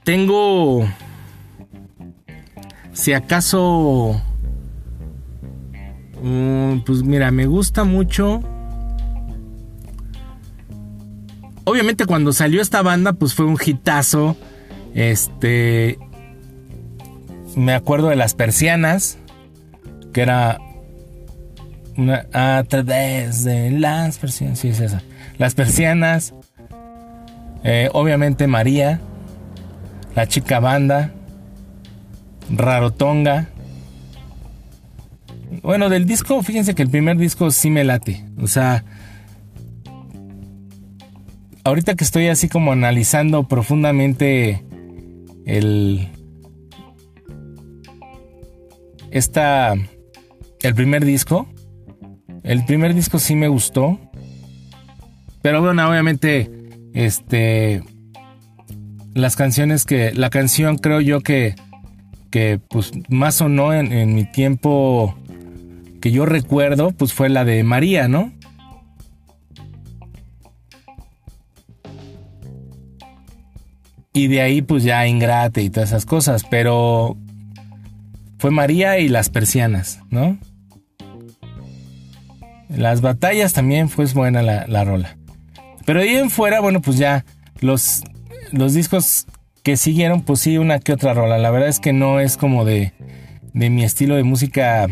tengo... 0.02 0.88
Si 2.92 3.12
acaso... 3.12 4.20
Mm, 6.22 6.80
pues 6.80 7.02
mira, 7.02 7.30
me 7.30 7.46
gusta 7.46 7.84
mucho 7.84 8.42
obviamente 11.70 12.04
cuando 12.04 12.32
salió 12.32 12.60
esta 12.60 12.82
banda, 12.82 13.12
pues 13.12 13.34
fue 13.34 13.46
un 13.46 13.56
hitazo. 13.64 14.36
Este. 14.94 15.98
Me 17.56 17.74
acuerdo 17.74 18.08
de 18.08 18.16
las 18.16 18.34
persianas. 18.34 19.18
Que 20.12 20.22
era. 20.22 20.58
Una, 21.96 22.26
a 22.32 22.64
través 22.68 23.44
de 23.44 23.70
las 23.70 24.18
persianas. 24.18 24.58
Sí, 24.58 24.68
es 24.68 24.80
esa. 24.80 25.02
Las 25.38 25.54
persianas. 25.54 26.34
Eh, 27.62 27.88
obviamente 27.92 28.46
María. 28.46 29.00
La 30.14 30.26
chica 30.26 30.60
banda. 30.60 31.12
Rarotonga. 32.50 33.48
Bueno, 35.62 35.88
del 35.88 36.06
disco, 36.06 36.42
fíjense 36.42 36.74
que 36.74 36.82
el 36.82 36.90
primer 36.90 37.16
disco 37.16 37.50
sí 37.50 37.70
me 37.70 37.84
late. 37.84 38.24
O 38.40 38.46
sea, 38.46 38.84
ahorita 41.64 41.94
que 41.94 42.04
estoy 42.04 42.28
así 42.28 42.48
como 42.48 42.72
analizando 42.72 43.46
profundamente 43.46 44.64
el 45.46 46.08
esta 49.10 49.74
el 50.62 50.74
primer 50.74 51.04
disco 51.04 51.48
el 52.42 52.64
primer 52.64 52.94
disco 52.94 53.18
sí 53.18 53.34
me 53.34 53.48
gustó 53.48 53.98
pero 55.42 55.60
bueno 55.60 55.88
obviamente 55.88 56.50
este 56.94 57.82
las 59.14 59.36
canciones 59.36 59.84
que 59.84 60.12
la 60.14 60.30
canción 60.30 60.78
creo 60.78 61.00
yo 61.00 61.20
que 61.20 61.54
que 62.30 62.60
pues 62.68 62.92
más 63.08 63.40
o 63.40 63.48
no 63.48 63.74
en, 63.74 63.92
en 63.92 64.14
mi 64.14 64.24
tiempo 64.24 65.16
que 66.00 66.10
yo 66.10 66.26
recuerdo 66.26 66.90
pues 66.92 67.12
fue 67.12 67.28
la 67.28 67.44
de 67.44 67.62
María 67.62 68.08
no 68.08 68.32
Y 74.12 74.26
de 74.26 74.40
ahí 74.40 74.62
pues 74.62 74.82
ya 74.82 75.06
Ingrate 75.06 75.62
y 75.62 75.70
todas 75.70 75.90
esas 75.90 76.04
cosas. 76.04 76.44
Pero 76.44 77.16
fue 78.38 78.50
María 78.50 78.98
y 78.98 79.08
las 79.08 79.30
persianas, 79.30 80.00
¿no? 80.10 80.38
Las 82.68 83.00
batallas 83.00 83.52
también 83.52 83.88
fue 83.88 84.06
buena 84.06 84.42
la, 84.42 84.84
rola. 84.84 85.16
Pero 85.84 86.00
ahí 86.00 86.16
en 86.16 86.30
fuera, 86.30 86.60
bueno, 86.60 86.80
pues 86.80 86.98
ya 86.98 87.24
los, 87.60 88.02
los 88.52 88.74
discos 88.74 89.26
que 89.62 89.76
siguieron, 89.76 90.22
pues 90.22 90.40
sí, 90.40 90.56
una 90.56 90.78
que 90.78 90.92
otra 90.92 91.14
rola. 91.14 91.38
La 91.38 91.50
verdad 91.50 91.68
es 91.68 91.80
que 91.80 91.92
no 91.92 92.20
es 92.20 92.36
como 92.36 92.64
de, 92.64 92.92
de 93.52 93.70
mi 93.70 93.84
estilo 93.84 94.16
de 94.16 94.24
música. 94.24 94.86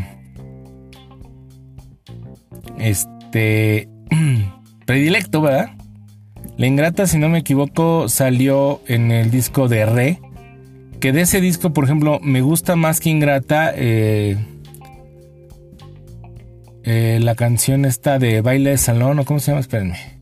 Este. 2.81 3.89
predilecto, 4.87 5.43
¿verdad? 5.43 5.71
La 6.57 6.67
Ingrata, 6.67 7.07
si 7.07 7.19
no 7.19 7.29
me 7.29 7.39
equivoco, 7.39 8.09
salió 8.09 8.81
en 8.87 9.13
el 9.13 9.31
disco 9.31 9.69
de 9.69 9.87
Re. 9.87 10.21
Que 11.01 11.13
de 11.13 11.21
ese 11.21 11.41
disco, 11.41 11.73
por 11.73 11.85
ejemplo, 11.85 12.19
me 12.23 12.41
gusta 12.41 12.75
más 12.75 13.01
que 13.01 13.11
Ingrata. 13.11 13.73
Eh, 13.75 14.37
eh, 16.85 17.19
la 17.21 17.35
canción 17.35 17.85
esta 17.85 18.19
de 18.19 18.41
Baile 18.41 18.71
de 18.71 18.79
Salón, 18.79 19.19
¿o 19.19 19.25
cómo 19.25 19.41
se 19.41 19.51
llama? 19.51 19.61
Espérenme. 19.61 20.19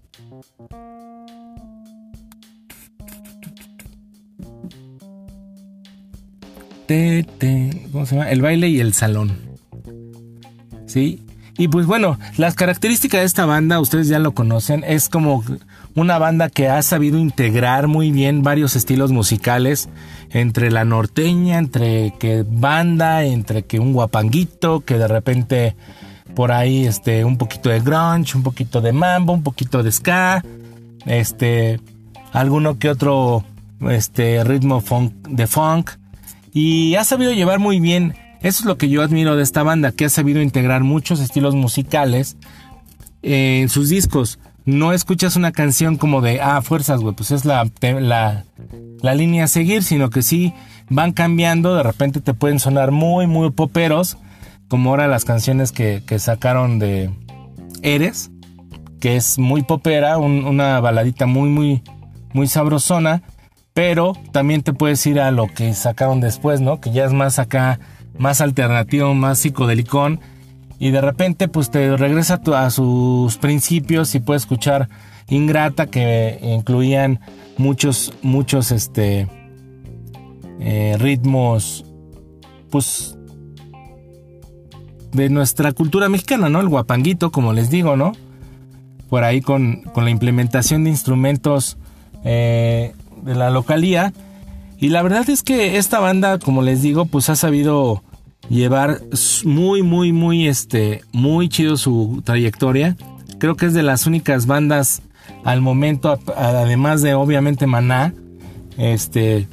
¿Cómo 7.93 8.07
se 8.07 8.15
llama? 8.15 8.31
El 8.31 8.43
baile 8.43 8.69
y 8.69 8.81
el 8.81 8.93
salón. 8.93 9.37
¿Sí? 10.87 11.26
Y 11.59 11.69
pues 11.69 11.87
bueno, 11.87 12.19
las 12.37 12.55
características 12.55 13.21
de 13.21 13.27
esta 13.27 13.47
banda, 13.47 13.81
ustedes 13.81 14.09
ya 14.09 14.19
lo 14.19 14.33
conocen, 14.33 14.85
es 14.87 15.09
como 15.09 15.43
una 15.95 16.19
banda 16.19 16.51
que 16.51 16.69
ha 16.69 16.83
sabido 16.83 17.19
integrar 17.19 17.89
muy 17.89 18.11
bien 18.11 18.43
varios 18.43 18.77
estilos 18.77 19.11
musicales, 19.11 19.89
entre 20.31 20.71
la 20.71 20.85
norteña, 20.85 21.59
entre 21.59 22.13
que 22.19 22.45
banda, 22.47 23.25
entre 23.25 23.63
que 23.63 23.81
un 23.81 23.95
guapanguito, 23.95 24.81
que 24.81 24.99
de 24.99 25.09
repente 25.09 25.77
por 26.35 26.53
ahí 26.53 26.87
este 26.87 27.25
un 27.25 27.39
poquito 27.39 27.71
de 27.71 27.81
grunge, 27.81 28.37
un 28.37 28.43
poquito 28.43 28.83
de 28.83 28.93
mambo, 28.93 29.33
un 29.33 29.43
poquito 29.43 29.83
de 29.83 29.91
ska, 29.91 30.45
este 31.07 31.81
alguno 32.33 32.79
que 32.79 32.91
otro 32.91 33.45
este 33.89 34.45
ritmo 34.45 34.81
funk, 34.81 35.13
de 35.29 35.47
funk. 35.47 35.91
Y 36.53 36.95
ha 36.97 37.05
sabido 37.05 37.33
llevar 37.33 37.59
muy 37.59 37.81
bien 37.81 38.15
eso 38.43 38.63
es 38.63 38.65
lo 38.65 38.79
que 38.79 38.89
yo 38.89 39.03
admiro 39.03 39.37
de 39.37 39.43
esta 39.43 39.63
banda, 39.63 39.93
que 39.93 40.05
ha 40.05 40.11
sabido 40.11 40.43
integrar 40.43 40.83
muchos 40.83 41.21
estilos 41.21 41.55
musicales 41.55 42.37
en 43.23 43.69
sus 43.69 43.89
discos 43.89 44.39
no 44.67 44.93
escuchas 44.93 45.37
una 45.37 45.53
canción 45.53 45.97
como 45.97 46.21
de, 46.21 46.41
ah, 46.41 46.61
fuerzas, 46.61 47.01
güey, 47.01 47.15
pues 47.15 47.31
es 47.31 47.45
la, 47.45 47.71
la, 47.81 48.45
la 49.01 49.15
línea 49.15 49.45
a 49.45 49.49
seguir, 49.49 49.85
sino 49.85 50.11
que 50.11 50.23
sí 50.23 50.53
van 50.91 51.13
cambiando, 51.13 51.77
de 51.77 51.85
repente 51.85 52.21
te 52.21 52.35
pueden 52.35 52.59
sonar 52.59 52.91
muy, 52.91 53.29
muy 53.29 53.51
poperos, 53.51 54.19
como 54.69 54.91
ahora 54.91 55.07
las 55.07 55.25
canciones 55.25 55.71
que, 55.71 56.03
que 56.05 56.19
sacaron 56.19 56.81
de 56.81 57.11
Eres, 57.83 58.33
que 59.01 59.15
es 59.15 59.39
muy 59.39 59.63
popera, 59.63 60.19
una 60.19 60.81
baladita 60.81 61.27
muy, 61.27 61.49
muy, 61.49 61.83
muy 62.33 62.49
sabrosona, 62.49 63.23
pero 63.73 64.15
también 64.33 64.63
te 64.63 64.73
puedes 64.73 65.07
ir 65.07 65.21
a 65.21 65.31
lo 65.31 65.47
que 65.47 65.75
sacaron 65.75 66.21
después, 66.21 66.61
¿no? 66.61 66.81
Que 66.81 66.91
ya 66.91 67.05
es 67.05 67.13
más 67.13 67.39
acá, 67.39 67.79
más 68.19 68.41
alternativo, 68.41 69.15
más 69.15 69.39
psicodelicón 69.39 70.21
y 70.79 70.91
de 70.91 71.01
repente 71.01 71.49
pues 71.49 71.71
te 71.71 71.97
regresa 71.97 72.41
a 72.55 72.71
sus 72.71 73.37
principios 73.39 74.15
y 74.15 74.21
puedes 74.21 74.43
escuchar 74.43 74.89
Ingrata 75.29 75.87
que 75.87 76.39
incluían 76.43 77.19
muchos 77.59 78.13
muchos 78.23 78.71
este 78.71 79.29
eh, 80.61 80.97
ritmos 80.99 81.85
pues 82.71 83.17
de 85.13 85.31
nuestra 85.31 85.73
cultura 85.73 86.09
mexicana, 86.09 86.49
¿no? 86.49 86.61
El 86.61 86.69
guapanguito, 86.69 87.33
como 87.33 87.53
les 87.53 87.71
digo, 87.71 87.97
¿no? 87.97 88.13
Por 89.09 89.25
ahí 89.25 89.41
con, 89.41 89.83
la 89.97 90.11
implementación 90.11 90.85
de 90.85 90.91
instrumentos 90.91 91.79
eh, 92.25 92.93
de 93.23 93.35
la 93.35 93.51
localía. 93.51 94.13
Y 94.79 94.91
la 94.91 95.03
verdad 95.03 95.29
es 95.31 95.43
que 95.43 95.79
esta 95.79 96.01
banda, 96.01 96.39
como 96.39 96.63
les 96.63 96.83
digo, 96.83 97.07
pues 97.07 97.31
ha 97.31 97.37
sabido 97.37 98.03
llevar 98.49 99.01
muy, 99.45 99.83
muy, 99.83 100.13
muy, 100.13 100.49
este, 100.49 101.03
muy 101.13 101.49
chido 101.49 101.77
su 101.77 102.23
trayectoria. 102.25 102.97
Creo 103.39 103.57
que 103.57 103.67
es 103.67 103.75
de 103.75 103.83
las 103.83 104.07
únicas 104.07 104.47
bandas 104.47 105.03
al 105.45 105.61
momento, 105.61 106.19
además 106.37 107.03
de 107.03 107.15
obviamente 107.15 107.67
Maná, 107.67 108.15
este, 108.79 109.49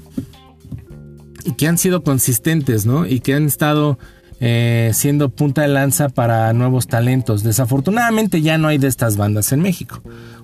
que 1.58 1.68
han 1.68 1.78
sido 1.78 2.04
consistentes, 2.04 2.86
¿no? 2.86 3.06
Y 3.06 3.20
que 3.20 3.34
han 3.34 3.46
estado 3.46 3.98
eh, 4.40 4.92
siendo 4.94 5.30
punta 5.30 5.62
de 5.62 5.68
lanza 5.68 6.10
para 6.10 6.52
nuevos 6.54 6.88
talentos. 6.88 7.44
Desafortunadamente 7.44 8.42
ya 8.42 8.58
no 8.58 8.68
hay 8.68 8.78
de 8.78 8.88
estas 8.88 9.18
bandas 9.18 9.52
en 9.52 9.62
México, 9.62 10.02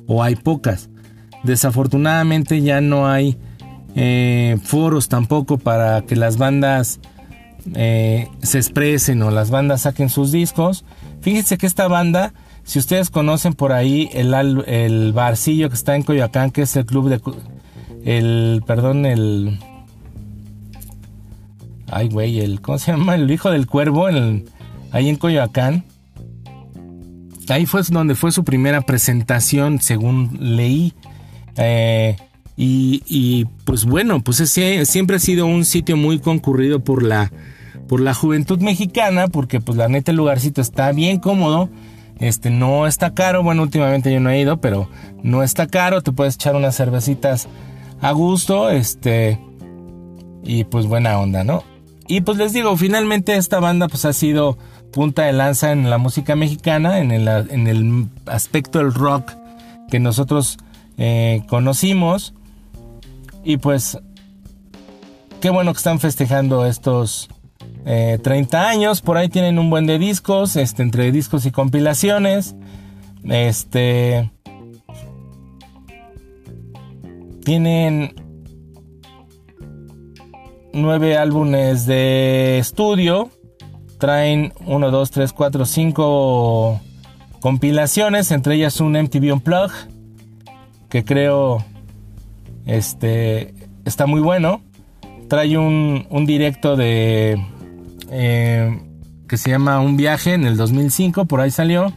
o 0.08 0.24
hay 0.24 0.36
pocas. 0.36 0.90
Desafortunadamente 1.44 2.62
ya 2.62 2.82
no 2.82 3.08
hay 3.08 3.38
eh, 3.96 4.58
foros 4.64 5.08
tampoco 5.08 5.58
para 5.58 6.02
que 6.02 6.16
las 6.16 6.38
bandas 6.38 7.00
eh, 7.76 8.28
se 8.42 8.58
expresen 8.58 9.22
o 9.22 9.32
las 9.32 9.50
bandas 9.50 9.82
saquen 9.82 10.10
sus 10.10 10.32
discos. 10.32 10.86
Fíjense 11.22 11.58
que 11.58 11.66
esta 11.66 11.88
banda, 11.88 12.34
si 12.64 12.80
ustedes 12.80 13.10
conocen 13.10 13.54
por 13.54 13.74
ahí 13.74 14.10
el, 14.14 14.34
el 14.68 15.14
barcillo 15.14 15.70
que 15.70 15.76
está 15.76 15.96
en 15.96 16.04
Coyoacán, 16.04 16.52
que 16.52 16.64
es 16.64 16.76
el 16.76 16.86
club 16.86 17.10
de... 17.10 17.22
El, 18.06 18.64
perdón, 18.66 19.06
el... 19.06 19.60
Ay, 21.92 22.10
güey, 22.10 22.40
el... 22.40 22.62
¿Cómo 22.62 22.78
se 22.78 22.92
llama? 22.92 23.16
El 23.16 23.30
hijo 23.30 23.52
del 23.52 23.68
cuervo, 23.68 24.08
ahí 24.92 25.10
en 25.10 25.16
Coyoacán. 25.16 25.86
Ahí 27.50 27.66
fue 27.66 27.82
donde 27.90 28.16
fue 28.16 28.32
su 28.32 28.44
primera 28.44 28.82
presentación, 28.82 29.82
según 29.82 30.38
leí. 30.40 30.94
Eh, 31.58 32.16
y, 32.62 33.46
pues 33.64 33.86
bueno, 33.86 34.22
pues 34.22 34.42
ese, 34.42 34.86
siempre 34.86 35.16
ha 35.16 35.20
sido 35.20 35.46
un 35.46 35.64
sitio 35.64 35.96
muy 35.96 36.20
concurrido 36.20 36.82
por 36.82 37.04
la, 37.04 37.32
por 37.90 38.00
la 38.00 38.14
juventud 38.14 38.60
mexicana, 38.60 39.28
porque 39.28 39.60
pues 39.60 39.78
la 39.78 39.90
neta 39.90 40.12
el 40.12 40.18
lugarcito 40.18 40.62
está 40.62 40.92
bien 40.92 41.20
cómodo. 41.20 41.70
Este 42.20 42.52
no 42.52 42.86
está 42.86 43.14
caro, 43.14 43.42
bueno, 43.44 43.64
últimamente 43.64 44.14
yo 44.14 44.20
no 44.20 44.30
he 44.30 44.40
ido, 44.40 44.62
pero 44.62 44.90
no 45.24 45.42
está 45.42 45.68
caro, 45.68 46.02
te 46.02 46.12
puedes 46.12 46.36
echar 46.36 46.56
unas 46.56 46.78
cervecitas 46.78 47.48
a 48.00 48.12
gusto, 48.12 48.70
este, 48.70 49.40
y 50.44 50.66
pues 50.66 50.86
buena 50.86 51.18
onda, 51.20 51.44
¿no? 51.44 51.64
Y 52.08 52.22
pues 52.22 52.38
les 52.38 52.54
digo, 52.54 52.78
finalmente 52.78 53.36
esta 53.36 53.60
banda 53.60 53.88
pues 53.88 54.06
ha 54.06 54.14
sido 54.14 54.58
punta 54.92 55.24
de 55.24 55.34
lanza 55.34 55.72
en 55.72 55.90
la 55.90 55.98
música 55.98 56.36
mexicana, 56.36 57.00
en 57.00 57.12
el, 57.12 57.28
en 57.28 57.68
el 57.68 58.08
aspecto 58.26 58.80
del 58.80 58.94
rock 58.94 59.32
que 59.90 60.00
nosotros 60.00 60.58
eh, 60.98 61.42
conocimos. 61.48 62.34
Y 63.44 63.58
pues, 63.58 63.98
qué 65.40 65.50
bueno 65.50 65.72
que 65.74 65.78
están 65.78 66.00
festejando 66.00 66.66
estos 66.66 67.30
30 67.84 68.28
eh, 68.34 68.66
años. 68.66 69.02
Por 69.02 69.18
ahí 69.18 69.30
tienen 69.30 69.60
un 69.60 69.70
buen 69.70 69.86
de 69.86 70.00
discos, 70.00 70.56
este, 70.56 70.84
entre 70.84 71.12
discos 71.12 71.46
y 71.46 71.52
compilaciones. 71.52 72.56
Este. 73.24 74.32
Tienen 77.44 78.14
nueve 80.74 81.18
álbumes 81.18 81.86
de 81.86 82.60
estudio. 82.60 83.30
Traen 83.98 84.54
1, 84.66 84.92
2, 84.92 85.12
3, 85.12 85.34
4, 85.34 85.66
5 85.66 86.82
compilaciones, 87.42 88.32
entre 88.32 88.56
ellas 88.56 88.80
un 88.80 88.94
MTV 88.94 89.34
Unplug, 89.34 89.72
que 90.90 91.04
creo 91.04 91.66
este, 92.66 93.54
está 93.84 94.06
muy 94.06 94.22
bueno. 94.22 94.62
Trae 95.28 95.58
un, 95.58 96.08
un 96.10 96.26
directo 96.26 96.78
de 96.78 97.44
eh, 98.12 98.82
que 99.28 99.38
se 99.38 99.50
llama 99.50 99.80
Un 99.80 99.98
viaje 99.98 100.34
en 100.34 100.46
el 100.46 100.58
2005, 100.58 101.26
por 101.26 101.42
ahí 101.42 101.52
salió. 101.52 101.94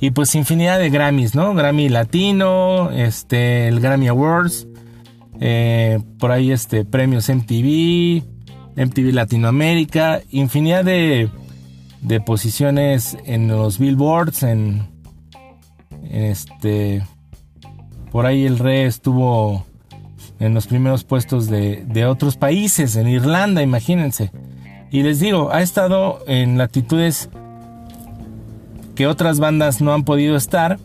Y 0.00 0.10
pues 0.10 0.34
infinidad 0.34 0.78
de 0.78 0.90
Grammys, 0.90 1.34
¿no? 1.34 1.54
Grammy 1.54 1.88
Latino, 1.88 2.90
este, 2.90 3.68
el 3.68 3.80
Grammy 3.80 4.08
Awards, 4.08 4.66
eh, 5.40 6.00
por 6.18 6.30
ahí 6.30 6.50
este, 6.50 6.84
premios 6.84 7.28
MTV, 7.28 8.22
MTV 8.76 9.12
Latinoamérica, 9.12 10.20
infinidad 10.30 10.84
de, 10.84 11.30
de 12.02 12.20
posiciones 12.20 13.16
en 13.24 13.48
los 13.48 13.78
billboards, 13.78 14.42
en, 14.42 14.88
este, 16.10 17.02
por 18.10 18.26
ahí 18.26 18.44
el 18.44 18.58
rey 18.58 18.82
estuvo 18.82 19.64
en 20.38 20.54
los 20.54 20.66
primeros 20.66 21.04
puestos 21.04 21.48
de, 21.48 21.84
de 21.86 22.04
otros 22.06 22.36
países, 22.36 22.96
en 22.96 23.08
Irlanda, 23.08 23.62
imagínense. 23.62 24.30
Y 24.94 25.02
les 25.02 25.18
digo, 25.18 25.52
ha 25.52 25.60
estado 25.60 26.20
en 26.28 26.56
latitudes 26.56 27.28
que 28.94 29.08
otras 29.08 29.40
bandas 29.40 29.80
no 29.80 29.92
han 29.92 30.04
podido 30.04 30.36
estar. 30.36 30.78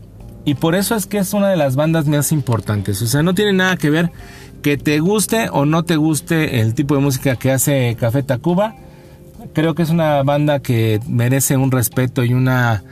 Y 0.45 0.55
por 0.55 0.73
eso 0.73 0.95
es 0.95 1.05
que 1.05 1.19
es 1.19 1.31
una 1.33 1.49
de 1.49 1.57
las 1.57 1.75
bandas 1.75 2.07
más 2.07 2.31
importantes. 2.31 3.03
O 3.03 3.05
sea, 3.05 3.21
no 3.21 3.35
tiene 3.35 3.53
nada 3.53 3.77
que 3.77 3.91
ver 3.91 4.11
que 4.63 4.77
te 4.77 4.99
guste 4.99 5.49
o 5.51 5.65
no 5.65 5.83
te 5.83 5.95
guste 5.95 6.59
el 6.59 6.73
tipo 6.73 6.95
de 6.95 7.01
música 7.01 7.35
que 7.35 7.51
hace 7.51 7.95
Café 7.99 8.23
Tacuba. 8.23 8.73
Creo 9.53 9.75
que 9.75 9.83
es 9.83 9.91
una 9.91 10.23
banda 10.23 10.59
que 10.59 10.99
merece 11.07 11.55
un 11.55 11.69
respeto 11.69 12.23
y 12.23 12.33
una 12.33 12.83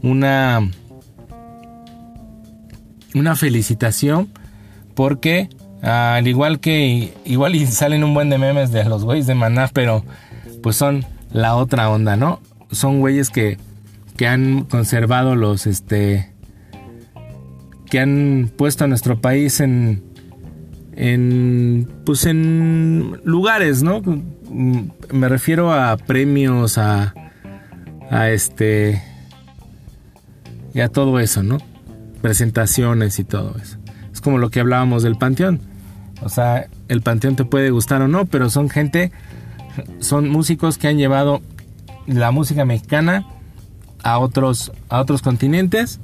una 0.00 0.60
una 3.16 3.34
felicitación 3.34 4.28
porque 4.94 5.48
al 5.82 6.28
igual 6.28 6.60
que 6.60 7.12
igual 7.24 7.56
y 7.56 7.66
salen 7.66 8.04
un 8.04 8.14
buen 8.14 8.30
de 8.30 8.38
memes 8.38 8.70
de 8.70 8.84
los 8.84 9.04
güeyes 9.04 9.26
de 9.26 9.34
Maná, 9.34 9.68
pero 9.72 10.04
pues 10.62 10.76
son 10.76 11.04
la 11.32 11.56
otra 11.56 11.90
onda, 11.90 12.16
¿no? 12.16 12.40
Son 12.70 13.00
güeyes 13.00 13.30
que 13.30 13.58
que 14.16 14.26
han 14.26 14.64
conservado 14.64 15.36
los 15.36 15.66
este 15.66 16.32
que 17.90 18.00
han 18.00 18.50
puesto 18.56 18.84
a 18.84 18.86
nuestro 18.86 19.20
país 19.20 19.60
en 19.60 20.02
en 20.94 21.88
pues 22.04 22.26
en 22.26 23.20
lugares, 23.24 23.82
¿no? 23.82 24.02
Me 24.50 25.28
refiero 25.28 25.72
a 25.72 25.96
premios, 25.96 26.78
a 26.78 27.14
a 28.10 28.30
este 28.30 29.02
y 30.74 30.80
a 30.80 30.88
todo 30.88 31.18
eso, 31.18 31.42
¿no? 31.42 31.58
Presentaciones 32.20 33.18
y 33.18 33.24
todo 33.24 33.56
eso. 33.60 33.78
Es 34.12 34.20
como 34.20 34.38
lo 34.38 34.50
que 34.50 34.60
hablábamos 34.60 35.02
del 35.02 35.16
panteón. 35.16 35.60
O 36.22 36.28
sea, 36.28 36.68
el 36.88 37.02
panteón 37.02 37.36
te 37.36 37.44
puede 37.44 37.70
gustar 37.70 38.02
o 38.02 38.08
no, 38.08 38.26
pero 38.26 38.48
son 38.48 38.70
gente, 38.70 39.10
son 40.00 40.28
músicos 40.28 40.78
que 40.78 40.88
han 40.88 40.98
llevado 40.98 41.40
la 42.06 42.30
música 42.30 42.64
mexicana 42.64 43.26
a 44.02 44.18
otros, 44.18 44.72
a 44.88 45.00
otros 45.00 45.22
continentes 45.22 46.00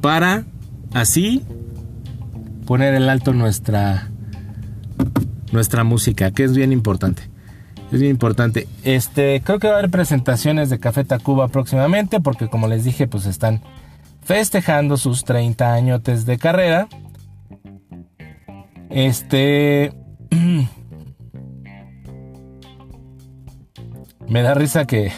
para 0.00 0.44
así 0.92 1.44
poner 2.66 2.94
en 2.94 3.08
alto 3.08 3.32
nuestra, 3.32 4.10
nuestra 5.52 5.84
música, 5.84 6.30
que 6.30 6.44
es 6.44 6.54
bien 6.54 6.72
importante. 6.72 7.28
Es 7.92 8.00
bien 8.00 8.12
importante. 8.12 8.68
Este, 8.84 9.42
creo 9.44 9.58
que 9.58 9.66
va 9.66 9.74
a 9.74 9.78
haber 9.78 9.90
presentaciones 9.90 10.70
de 10.70 10.78
Café 10.78 11.04
Tacuba 11.04 11.48
próximamente, 11.48 12.20
porque 12.20 12.48
como 12.48 12.68
les 12.68 12.84
dije, 12.84 13.08
pues 13.08 13.26
están 13.26 13.62
festejando 14.22 14.96
sus 14.96 15.24
30 15.24 15.72
años 15.72 16.02
de 16.04 16.38
carrera. 16.38 16.88
Este. 18.90 19.92
me 24.30 24.42
da 24.42 24.54
risa 24.54 24.86
que 24.86 25.12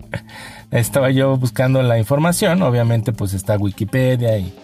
estaba 0.70 1.10
yo 1.10 1.36
buscando 1.36 1.82
la 1.82 1.98
información. 1.98 2.62
Obviamente, 2.62 3.12
pues 3.12 3.34
está 3.34 3.56
Wikipedia 3.58 4.38
y, 4.38 4.54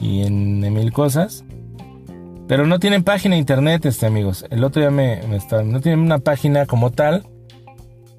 y 0.00 0.22
en, 0.22 0.60
mil 0.72 0.92
cosas. 0.92 1.44
Pero 2.46 2.66
no 2.66 2.78
tienen 2.78 3.04
página 3.04 3.34
de 3.34 3.40
internet, 3.40 3.84
este 3.84 4.06
amigos. 4.06 4.46
El 4.50 4.64
otro 4.64 4.80
día 4.80 4.90
me, 4.90 5.20
me 5.28 5.38
no 5.64 5.80
tienen 5.80 5.98
una 5.98 6.20
página 6.20 6.64
como 6.64 6.90
tal. 6.90 7.26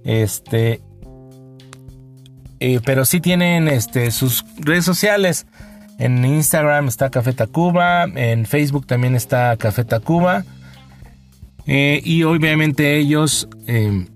Este. 0.03 0.81
Eh, 2.59 2.81
pero 2.85 3.05
sí 3.05 3.21
tienen 3.21 3.69
este, 3.69 4.11
sus 4.11 4.43
redes 4.57 4.85
sociales. 4.85 5.47
En 5.97 6.23
Instagram 6.23 6.89
está 6.89 7.09
Café 7.09 7.31
Tacuba. 7.33 8.03
En 8.03 8.45
Facebook 8.45 8.85
también 8.85 9.15
está 9.15 9.55
Café 9.57 9.85
Tacuba. 9.85 10.43
Eh, 11.65 12.01
y 12.03 12.23
obviamente 12.23 12.97
ellos 12.97 13.47
em, 13.67 14.07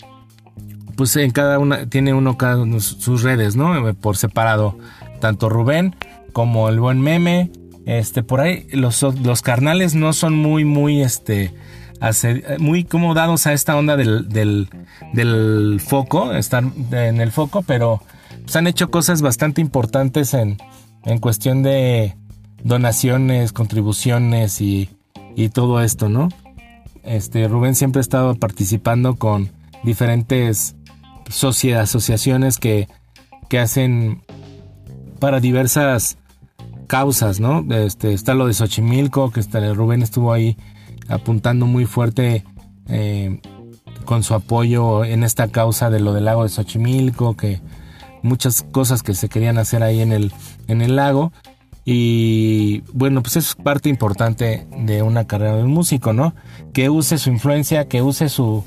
pues 0.96 1.16
en 1.16 1.32
cada 1.32 1.60
una, 1.60 1.88
tiene 1.88 2.14
uno 2.14 2.38
cada 2.38 2.62
uno 2.62 2.80
sus 2.80 3.24
redes, 3.24 3.56
¿no? 3.56 3.94
Por 3.96 4.18
separado, 4.18 4.78
tanto 5.20 5.50
Rubén 5.50 5.96
como 6.34 6.70
el 6.70 6.80
buen 6.80 7.02
meme. 7.02 7.52
Este, 7.86 8.24
por 8.24 8.40
ahí 8.40 8.68
los, 8.72 9.02
los 9.02 9.42
carnales 9.42 9.94
no 9.94 10.14
son 10.14 10.36
muy, 10.36 10.64
muy, 10.64 11.02
este, 11.02 11.54
muy 12.60 12.84
como 12.84 13.14
dados 13.14 13.46
a 13.48 13.54
esta 13.54 13.76
onda 13.76 13.98
del, 13.98 14.30
del, 14.30 14.70
del 15.14 15.82
foco, 15.86 16.34
estar 16.34 16.64
en 16.92 17.22
el 17.22 17.32
foco, 17.32 17.62
pero 17.62 18.02
pues 18.44 18.56
han 18.56 18.68
hecho 18.68 18.90
cosas 18.90 19.22
bastante 19.22 19.62
importantes 19.62 20.34
en, 20.34 20.58
en 21.06 21.20
cuestión 21.20 21.64
de 21.64 22.16
donaciones, 22.64 23.52
contribuciones 23.52 24.62
y, 24.62 24.90
y 25.36 25.50
todo 25.50 25.82
esto, 25.82 26.10
¿no? 26.10 26.30
Este, 27.04 27.48
Rubén 27.48 27.76
siempre 27.76 28.00
ha 28.00 28.02
estado 28.02 28.36
participando 28.36 29.16
con 29.16 29.52
diferentes 29.84 30.76
asociaciones 31.28 32.58
que, 32.58 32.88
que 33.50 33.60
hacen 33.60 34.24
para 35.20 35.40
diversas 35.40 36.18
causas, 36.88 37.40
¿no? 37.40 37.66
Este, 37.74 38.14
está 38.14 38.34
lo 38.34 38.48
de 38.48 38.54
Xochimilco, 38.54 39.32
que 39.32 39.40
está, 39.40 39.74
Rubén 39.74 40.02
estuvo 40.04 40.34
ahí 40.34 40.58
apuntando 41.08 41.66
muy 41.66 41.86
fuerte 41.86 42.44
eh, 42.88 43.40
con 44.06 44.24
su 44.24 44.34
apoyo 44.34 45.04
en 45.06 45.24
esta 45.24 45.48
causa 45.48 45.90
de 45.90 46.00
lo 46.00 46.14
del 46.14 46.26
lago 46.26 46.44
de 46.44 46.50
Xochimilco, 46.50 47.36
que 47.36 47.62
muchas 48.22 48.66
cosas 48.72 49.04
que 49.04 49.14
se 49.14 49.30
querían 49.30 49.58
hacer 49.58 49.84
ahí 49.84 50.02
en 50.02 50.12
el, 50.12 50.32
en 50.68 50.82
el 50.82 50.96
lago. 50.96 51.32
Y 51.86 52.82
bueno, 52.94 53.22
pues 53.22 53.36
es 53.36 53.56
parte 53.56 53.90
importante 53.90 54.68
de 54.78 55.02
una 55.02 55.26
carrera 55.26 55.58
de 55.58 55.64
un 55.64 55.72
músico, 55.72 56.14
¿no? 56.14 56.34
Que 56.74 56.90
use 56.90 57.18
su 57.18 57.30
influencia, 57.30 57.88
que 57.88 58.02
use 58.02 58.30
su, 58.30 58.64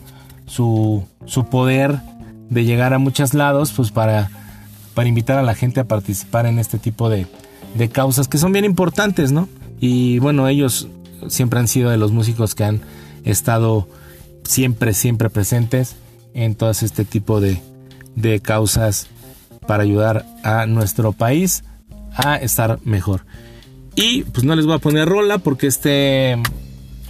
su, 0.46 1.04
su 1.24 1.46
poder 1.46 1.98
de 2.50 2.64
llegar 2.64 2.94
a 2.94 2.98
muchos 2.98 3.34
lados, 3.34 3.72
pues 3.72 3.90
para, 3.90 4.30
para 4.94 5.08
invitar 5.08 5.38
a 5.38 5.42
la 5.42 5.54
gente 5.54 5.80
a 5.80 5.84
participar 5.84 6.46
en 6.46 6.58
este 6.58 6.78
tipo 6.78 7.08
de, 7.08 7.26
de 7.74 7.88
causas 7.88 8.28
que 8.28 8.38
son 8.38 8.52
bien 8.52 8.64
importantes, 8.64 9.32
¿no? 9.32 9.48
Y 9.80 10.18
bueno, 10.20 10.48
ellos 10.48 10.88
siempre 11.28 11.58
han 11.60 11.68
sido 11.68 11.90
de 11.90 11.96
los 11.96 12.12
músicos 12.12 12.54
que 12.54 12.64
han 12.64 12.80
estado 13.24 13.88
siempre, 14.44 14.94
siempre 14.94 15.30
presentes 15.30 15.96
en 16.34 16.54
todo 16.54 16.70
este 16.70 17.04
tipo 17.04 17.40
de, 17.40 17.60
de 18.14 18.40
causas 18.40 19.08
para 19.66 19.82
ayudar 19.82 20.24
a 20.42 20.66
nuestro 20.66 21.12
país 21.12 21.64
a 22.14 22.36
estar 22.36 22.78
mejor. 22.84 23.22
Y 23.94 24.24
pues 24.24 24.44
no 24.44 24.54
les 24.54 24.66
voy 24.66 24.76
a 24.76 24.78
poner 24.78 25.08
rola 25.08 25.38
porque 25.38 25.66
este, 25.66 26.36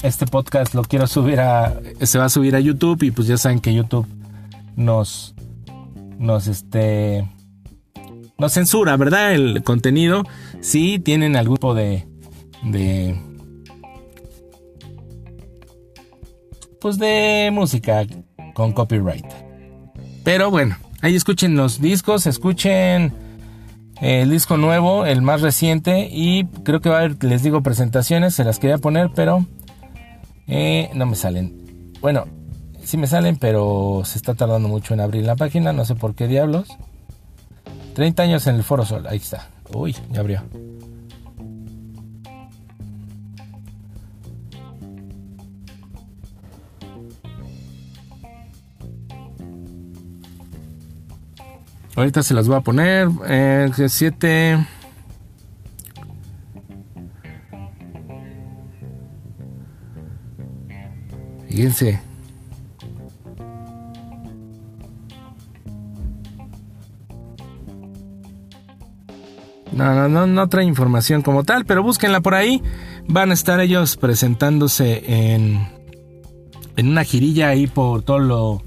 este 0.02 0.26
podcast 0.26 0.74
lo 0.74 0.82
quiero 0.82 1.06
subir 1.06 1.40
a, 1.40 1.80
se 2.00 2.18
va 2.18 2.26
a 2.26 2.28
subir 2.28 2.54
a 2.54 2.60
YouTube 2.60 3.02
y 3.02 3.10
pues 3.10 3.26
ya 3.28 3.36
saben 3.36 3.60
que 3.60 3.74
YouTube 3.74 4.06
nos, 4.76 5.34
nos, 6.18 6.46
este, 6.46 7.28
nos 8.38 8.52
censura, 8.52 8.96
¿verdad? 8.96 9.34
El 9.34 9.62
contenido. 9.62 10.22
Si 10.60 10.98
tienen 10.98 11.36
algún 11.36 11.56
tipo 11.56 11.74
de, 11.74 12.06
de, 12.62 13.18
pues 16.80 16.98
de 16.98 17.50
música 17.52 18.06
con 18.54 18.72
copyright. 18.72 19.26
Pero 20.22 20.50
bueno, 20.50 20.76
ahí 21.02 21.14
escuchen 21.14 21.56
los 21.56 21.80
discos, 21.80 22.26
escuchen 22.26 23.12
eh, 24.00 24.22
el 24.22 24.30
disco 24.30 24.56
nuevo, 24.56 25.06
el 25.06 25.22
más 25.22 25.40
reciente 25.40 26.08
y 26.10 26.44
creo 26.64 26.80
que 26.80 26.88
va 26.88 26.96
a 26.96 26.98
haber, 27.00 27.22
les 27.24 27.42
digo, 27.42 27.62
presentaciones, 27.62 28.34
se 28.34 28.44
las 28.44 28.58
quería 28.58 28.78
poner, 28.78 29.10
pero 29.14 29.46
eh, 30.46 30.90
no 30.94 31.06
me 31.06 31.16
salen. 31.16 31.92
Bueno, 32.00 32.26
sí 32.86 32.96
me 32.96 33.08
salen, 33.08 33.36
pero 33.36 34.02
se 34.04 34.16
está 34.16 34.34
tardando 34.34 34.68
mucho 34.68 34.94
en 34.94 35.00
abrir 35.00 35.24
la 35.24 35.34
página, 35.34 35.72
no 35.72 35.84
sé 35.84 35.96
por 35.96 36.14
qué 36.14 36.28
diablos. 36.28 36.68
30 37.94 38.22
años 38.22 38.46
en 38.46 38.54
el 38.54 38.62
Foro 38.62 38.84
Sol, 38.84 39.06
ahí 39.08 39.16
está. 39.16 39.48
Uy, 39.72 39.96
ya 40.12 40.20
abrió. 40.20 40.42
Ahorita 51.96 52.22
se 52.22 52.34
las 52.34 52.46
voy 52.46 52.56
a 52.58 52.60
poner. 52.60 53.08
Eh, 53.26 53.70
7. 53.88 54.66
Fíjense. 61.48 62.15
No, 69.76 69.94
no, 69.94 70.08
no, 70.08 70.26
no 70.26 70.48
trae 70.48 70.64
información 70.64 71.20
como 71.20 71.44
tal, 71.44 71.66
pero 71.66 71.82
búsquenla 71.82 72.20
por 72.20 72.34
ahí. 72.34 72.62
Van 73.06 73.30
a 73.30 73.34
estar 73.34 73.60
ellos 73.60 73.98
presentándose 73.98 75.04
en, 75.06 75.68
en 76.76 76.88
una 76.88 77.04
girilla 77.04 77.48
ahí 77.48 77.66
por 77.66 78.02
todo 78.02 78.18
lo. 78.18 78.62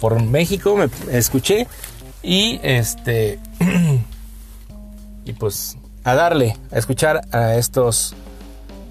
por 0.00 0.20
México, 0.20 0.76
me 0.76 0.88
escuché. 1.16 1.68
Y 2.24 2.58
este. 2.64 3.38
y 5.24 5.32
pues 5.34 5.78
a 6.02 6.16
darle, 6.16 6.56
a 6.72 6.78
escuchar 6.78 7.20
a 7.30 7.54
estos 7.54 8.16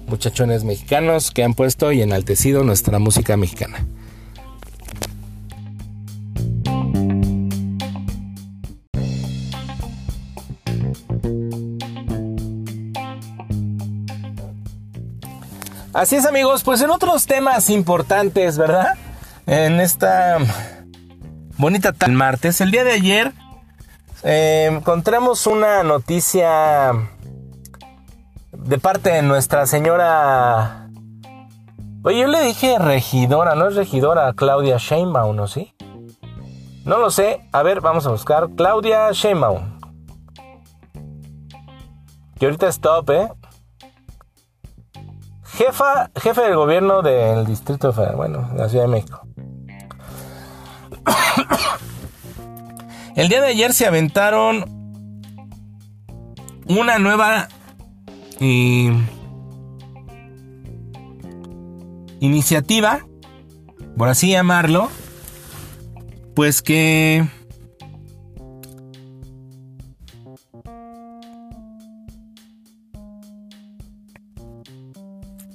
muchachones 0.06 0.64
mexicanos 0.64 1.30
que 1.30 1.44
han 1.44 1.52
puesto 1.52 1.92
y 1.92 2.00
enaltecido 2.00 2.64
nuestra 2.64 2.98
música 2.98 3.36
mexicana. 3.36 3.84
Así 16.00 16.16
es 16.16 16.24
amigos, 16.24 16.62
pues 16.62 16.80
en 16.80 16.88
otros 16.88 17.26
temas 17.26 17.68
importantes, 17.68 18.56
¿verdad? 18.56 18.94
En 19.46 19.80
esta 19.80 20.38
bonita 21.58 21.92
tal 21.92 22.12
martes, 22.12 22.62
el 22.62 22.70
día 22.70 22.84
de 22.84 22.92
ayer 22.92 23.34
eh, 24.22 24.70
encontramos 24.72 25.46
una 25.46 25.82
noticia 25.82 26.92
de 28.50 28.78
parte 28.78 29.10
de 29.10 29.20
nuestra 29.20 29.66
señora... 29.66 30.88
Oye, 32.02 32.20
yo 32.20 32.28
le 32.28 32.44
dije 32.44 32.78
regidora, 32.78 33.54
no 33.54 33.68
es 33.68 33.74
regidora 33.74 34.32
Claudia 34.32 34.78
Sheinbaum, 34.78 35.36
¿no 35.36 35.48
sí? 35.48 35.74
No 36.86 36.96
lo 36.96 37.10
sé. 37.10 37.46
A 37.52 37.62
ver, 37.62 37.82
vamos 37.82 38.06
a 38.06 38.10
buscar 38.10 38.48
Claudia 38.56 39.10
Sheinbaum. 39.12 39.78
Que 42.38 42.46
ahorita 42.46 42.68
es 42.68 42.80
top, 42.80 43.10
¿eh? 43.10 43.28
Jefa, 45.60 46.10
jefe 46.16 46.40
del 46.40 46.56
gobierno 46.56 47.02
del 47.02 47.44
Distrito 47.44 47.92
Federal, 47.92 48.16
bueno, 48.16 48.48
la 48.56 48.70
Ciudad 48.70 48.84
de 48.84 48.90
México. 48.92 49.28
El 53.14 53.28
día 53.28 53.42
de 53.42 53.48
ayer 53.48 53.74
se 53.74 53.84
aventaron 53.84 54.64
una 56.66 56.98
nueva 56.98 57.48
eh, 58.40 58.90
iniciativa, 62.20 63.06
por 63.98 64.08
así 64.08 64.30
llamarlo, 64.30 64.88
pues 66.34 66.62
que 66.62 67.28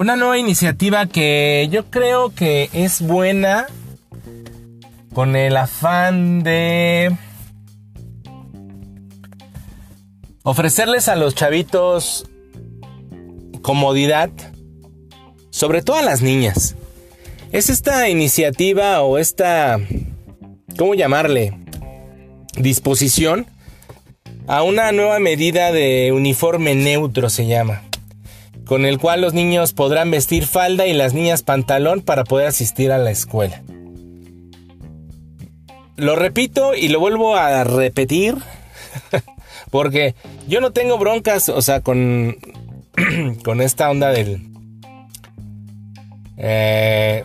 una 0.05 0.17
nueva 0.17 0.37
iniciativa 0.37 1.07
que 1.07 1.67
yo 1.71 1.89
creo 1.89 2.29
que 2.29 2.69
es 2.73 3.01
buena 3.01 3.65
con 5.15 5.35
el 5.35 5.57
afán 5.57 6.43
de 6.43 7.11
ofrecerles 10.43 11.07
a 11.07 11.15
los 11.15 11.33
chavitos 11.33 12.29
comodidad, 13.63 14.29
sobre 15.49 15.81
todo 15.81 15.95
a 15.95 16.03
las 16.03 16.21
niñas. 16.21 16.75
Es 17.51 17.71
esta 17.71 18.07
iniciativa 18.07 19.01
o 19.01 19.17
esta, 19.17 19.79
¿cómo 20.77 20.93
llamarle? 20.93 21.57
Disposición 22.59 23.47
a 24.45 24.61
una 24.61 24.91
nueva 24.91 25.17
medida 25.17 25.71
de 25.71 26.11
uniforme 26.11 26.75
neutro 26.75 27.31
se 27.31 27.47
llama, 27.47 27.81
con 28.65 28.86
el 28.86 28.99
cual 28.99 29.21
los 29.21 29.34
niños 29.34 29.73
podrán 29.73 30.12
vestir 30.12 30.45
falda 30.45 30.88
y 30.88 30.93
las 30.93 31.13
niñas 31.13 31.43
pantalón 31.43 32.01
para 32.01 32.23
poder 32.23 32.47
asistir 32.47 32.91
a 32.91 32.97
la 32.97 33.12
escuela. 33.12 33.62
Lo 35.95 36.15
repito 36.15 36.73
y 36.73 36.89
lo 36.89 36.99
vuelvo 36.99 37.36
a 37.36 37.63
repetir, 37.63 38.36
porque 39.71 40.15
yo 40.47 40.60
no 40.60 40.71
tengo 40.71 40.97
broncas, 40.97 41.47
o 41.49 41.62
sea, 41.62 41.82
con, 41.82 42.38
con 43.43 43.62
esta 43.62 43.89
onda 43.89 44.12
del... 44.12 44.41
Eh, 46.38 47.23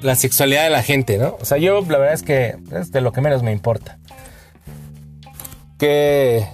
la 0.00 0.14
sexualidad 0.14 0.64
de 0.64 0.70
la 0.70 0.82
gente, 0.82 1.18
¿no? 1.18 1.36
O 1.40 1.44
sea, 1.44 1.58
yo 1.58 1.80
la 1.82 1.98
verdad 1.98 2.14
es 2.14 2.22
que 2.22 2.56
es 2.72 2.92
de 2.92 3.00
lo 3.00 3.12
que 3.12 3.20
menos 3.20 3.42
me 3.42 3.52
importa. 3.52 3.98
Que... 5.78 6.46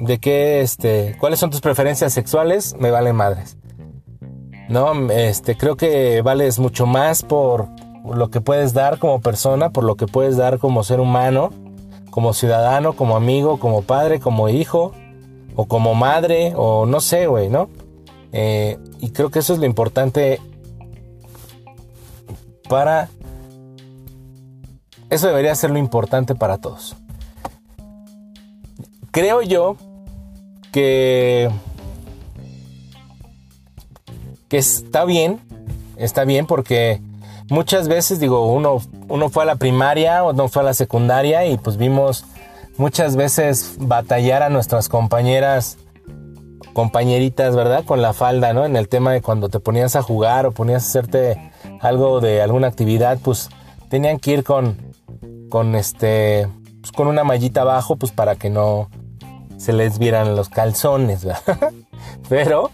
De 0.00 0.18
qué, 0.18 0.60
este... 0.60 1.16
¿Cuáles 1.18 1.38
son 1.38 1.50
tus 1.50 1.60
preferencias 1.60 2.12
sexuales? 2.12 2.74
Me 2.78 2.90
valen 2.90 3.16
madres. 3.16 3.56
No, 4.68 4.92
este, 5.10 5.56
creo 5.56 5.76
que 5.76 6.22
vales 6.22 6.58
mucho 6.58 6.86
más 6.86 7.22
por 7.22 7.68
lo 8.04 8.30
que 8.30 8.40
puedes 8.40 8.72
dar 8.72 8.98
como 8.98 9.20
persona, 9.20 9.70
por 9.70 9.84
lo 9.84 9.96
que 9.96 10.06
puedes 10.06 10.36
dar 10.36 10.58
como 10.58 10.84
ser 10.84 11.00
humano 11.00 11.50
como 12.10 12.34
ciudadano, 12.34 12.94
como 12.94 13.16
amigo, 13.16 13.58
como 13.58 13.82
padre, 13.82 14.20
como 14.20 14.48
hijo, 14.48 14.92
o 15.54 15.66
como 15.66 15.94
madre, 15.94 16.52
o 16.56 16.86
no 16.86 17.00
sé, 17.00 17.26
güey, 17.26 17.48
¿no? 17.48 17.68
Eh, 18.32 18.78
y 19.00 19.10
creo 19.10 19.30
que 19.30 19.38
eso 19.38 19.54
es 19.54 19.58
lo 19.58 19.66
importante 19.66 20.40
para... 22.68 23.08
Eso 25.08 25.26
debería 25.26 25.54
ser 25.54 25.70
lo 25.70 25.78
importante 25.78 26.34
para 26.34 26.58
todos. 26.58 26.96
Creo 29.10 29.42
yo 29.42 29.76
que... 30.72 31.50
que 34.48 34.58
está 34.58 35.04
bien, 35.04 35.40
está 35.96 36.24
bien 36.24 36.46
porque 36.46 37.00
muchas 37.50 37.88
veces, 37.88 38.18
digo, 38.18 38.52
uno, 38.52 38.78
uno 39.08 39.28
fue 39.28 39.42
a 39.42 39.46
la 39.46 39.56
primaria 39.56 40.24
o 40.24 40.32
no 40.32 40.48
fue 40.48 40.62
a 40.62 40.64
la 40.64 40.74
secundaria 40.74 41.46
y 41.46 41.58
pues 41.58 41.76
vimos 41.76 42.24
muchas 42.76 43.14
veces 43.16 43.74
batallar 43.78 44.42
a 44.42 44.48
nuestras 44.48 44.88
compañeras, 44.88 45.76
compañeritas, 46.72 47.54
¿verdad? 47.54 47.84
Con 47.84 48.00
la 48.00 48.12
falda, 48.12 48.52
¿no? 48.52 48.64
En 48.64 48.76
el 48.76 48.88
tema 48.88 49.12
de 49.12 49.20
cuando 49.20 49.48
te 49.48 49.60
ponías 49.60 49.96
a 49.96 50.02
jugar 50.02 50.46
o 50.46 50.52
ponías 50.52 50.84
a 50.84 50.88
hacerte 50.88 51.52
algo 51.80 52.20
de 52.20 52.40
alguna 52.40 52.68
actividad, 52.68 53.18
pues 53.22 53.50
tenían 53.88 54.18
que 54.18 54.32
ir 54.32 54.44
con, 54.44 54.76
con 55.50 55.74
este, 55.74 56.48
pues 56.80 56.92
con 56.92 57.06
una 57.06 57.24
mallita 57.24 57.62
abajo, 57.62 57.96
pues 57.96 58.12
para 58.12 58.36
que 58.36 58.48
no 58.48 58.88
se 59.60 59.74
les 59.74 59.98
vieran 59.98 60.34
los 60.34 60.48
calzones, 60.48 61.24
¿verdad? 61.24 61.72
Pero 62.28 62.70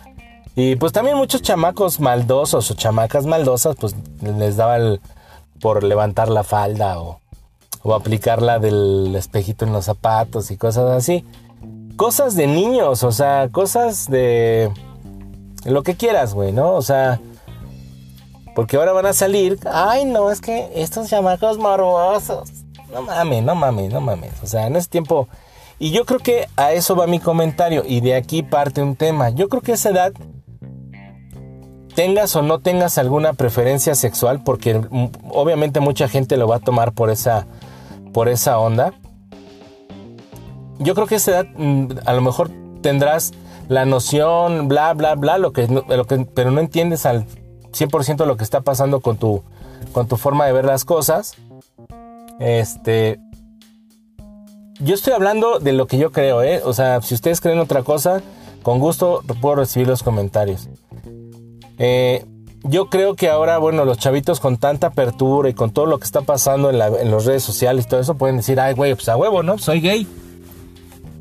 y 0.55 0.77
pues 0.77 0.93
también 0.93 1.19
muchos 1.19 1.43
chamacos 1.43 2.01
maldosos 2.01 2.71
o 2.71 2.75
chamacas 2.75 3.27
maldosas, 3.27 3.77
pues 3.77 3.95
les 4.23 4.57
daba 4.57 4.77
el, 4.77 5.01
por 5.61 5.83
levantar 5.83 6.29
la 6.29 6.45
falda 6.45 6.99
o, 6.99 7.21
o 7.83 7.95
aplicarla 7.95 8.59
del 8.59 9.15
espejito 9.17 9.67
en 9.67 9.73
los 9.73 9.85
zapatos 9.85 10.51
y 10.51 10.57
cosas 10.57 10.91
así. 10.93 11.27
Cosas 11.97 12.37
de 12.37 12.47
niños, 12.47 13.03
o 13.03 13.13
sea, 13.13 13.49
cosas 13.51 14.09
de 14.09 14.71
lo 15.65 15.83
que 15.83 15.95
quieras, 15.95 16.35
güey, 16.35 16.53
¿no? 16.53 16.73
O 16.73 16.83
sea, 16.83 17.21
porque 18.55 18.77
ahora 18.77 18.93
van 18.93 19.07
a 19.07 19.13
salir, 19.13 19.59
ay, 19.71 20.05
no, 20.05 20.31
es 20.31 20.41
que 20.41 20.71
estos 20.75 21.11
chamacos 21.11 21.59
morbosos. 21.59 22.51
No 22.93 23.03
mames, 23.03 23.43
no 23.43 23.55
mames, 23.55 23.93
no 23.93 24.01
mames. 24.01 24.33
O 24.43 24.47
sea, 24.47 24.69
en 24.69 24.77
ese 24.77 24.89
tiempo... 24.89 25.29
Y 25.79 25.91
yo 25.91 26.05
creo 26.05 26.21
que 26.21 26.49
a 26.57 26.73
eso 26.73 26.97
va 26.97 27.07
mi 27.07 27.21
comentario 27.21 27.83
y 27.87 28.01
de 28.01 28.15
aquí 28.15 28.43
parte 28.43 28.83
un 28.83 28.97
tema. 28.97 29.31
Yo 29.31 29.49
creo 29.49 29.63
que 29.63 29.73
esa 29.73 29.91
edad 29.91 30.13
tengas 31.95 32.35
o 32.37 32.43
no 32.43 32.61
tengas 32.61 32.99
alguna 32.99 33.33
preferencia 33.33 33.95
sexual, 33.95 34.43
porque 34.43 34.81
obviamente 35.31 35.81
mucha 35.81 36.09
gente 36.09 36.37
lo 36.37 36.49
va 36.49 36.57
a 36.57 36.61
tomar 36.61 36.93
por 36.93 37.11
esa, 37.11 37.47
por 38.13 38.29
esa 38.29 38.59
onda. 38.59 38.95
Yo 40.79 40.95
creo 40.95 41.07
que 41.07 41.17
esa 41.17 41.31
edad 41.33 41.47
mm, 41.57 41.89
a 42.05 42.13
lo 42.13 42.21
mejor 42.21 42.51
tendrás 42.83 43.33
la 43.69 43.85
noción, 43.85 44.69
bla, 44.69 44.95
bla, 44.95 45.15
bla, 45.15 45.39
lo 45.39 45.53
que, 45.53 45.67
lo 45.67 46.07
que, 46.07 46.27
pero 46.35 46.51
no 46.51 46.61
entiendes 46.61 47.07
al 47.07 47.27
100% 47.73 48.25
lo 48.27 48.37
que 48.37 48.45
está 48.45 48.61
pasando 48.61 49.01
con 49.01 49.17
tu, 49.17 49.43
con 49.93 50.07
tu 50.07 50.17
forma 50.17 50.47
de 50.47 50.53
ver 50.53 50.65
las 50.65 50.85
cosas. 50.85 51.35
Este, 52.39 53.19
yo 54.81 54.95
estoy 54.95 55.13
hablando 55.13 55.59
de 55.59 55.73
lo 55.73 55.87
que 55.87 55.99
yo 55.99 56.13
creo, 56.13 56.43
¿eh? 56.43 56.61
O 56.65 56.73
sea, 56.73 57.01
si 57.03 57.15
ustedes 57.15 57.41
creen 57.41 57.59
otra 57.59 57.83
cosa, 57.83 58.23
con 58.63 58.79
gusto 58.79 59.23
puedo 59.41 59.57
recibir 59.57 59.89
los 59.89 60.03
comentarios. 60.03 60.69
Eh, 61.79 62.25
yo 62.65 62.87
creo 62.89 63.15
que 63.15 63.29
ahora, 63.29 63.59
bueno, 63.59 63.85
los 63.85 63.99
chavitos 63.99 64.41
con 64.41 64.57
tanta 64.57 64.89
apertura 64.89 65.49
y 65.49 65.55
con 65.55 65.71
todo 65.71 65.87
lo 65.87 65.99
que 65.99 66.05
está 66.05 66.23
pasando 66.23 66.71
en, 66.71 66.81
en 66.81 67.11
las 67.11 67.25
redes 67.25 67.43
sociales 67.43 67.85
y 67.85 67.89
todo 67.89 68.01
eso 68.01 68.17
pueden 68.17 68.39
decir, 68.39 68.59
ay, 68.59 68.75
güey, 68.75 68.95
pues 68.95 69.09
a 69.09 69.17
huevo, 69.17 69.43
¿no? 69.43 69.59
Soy 69.59 69.81
gay. 69.81 70.07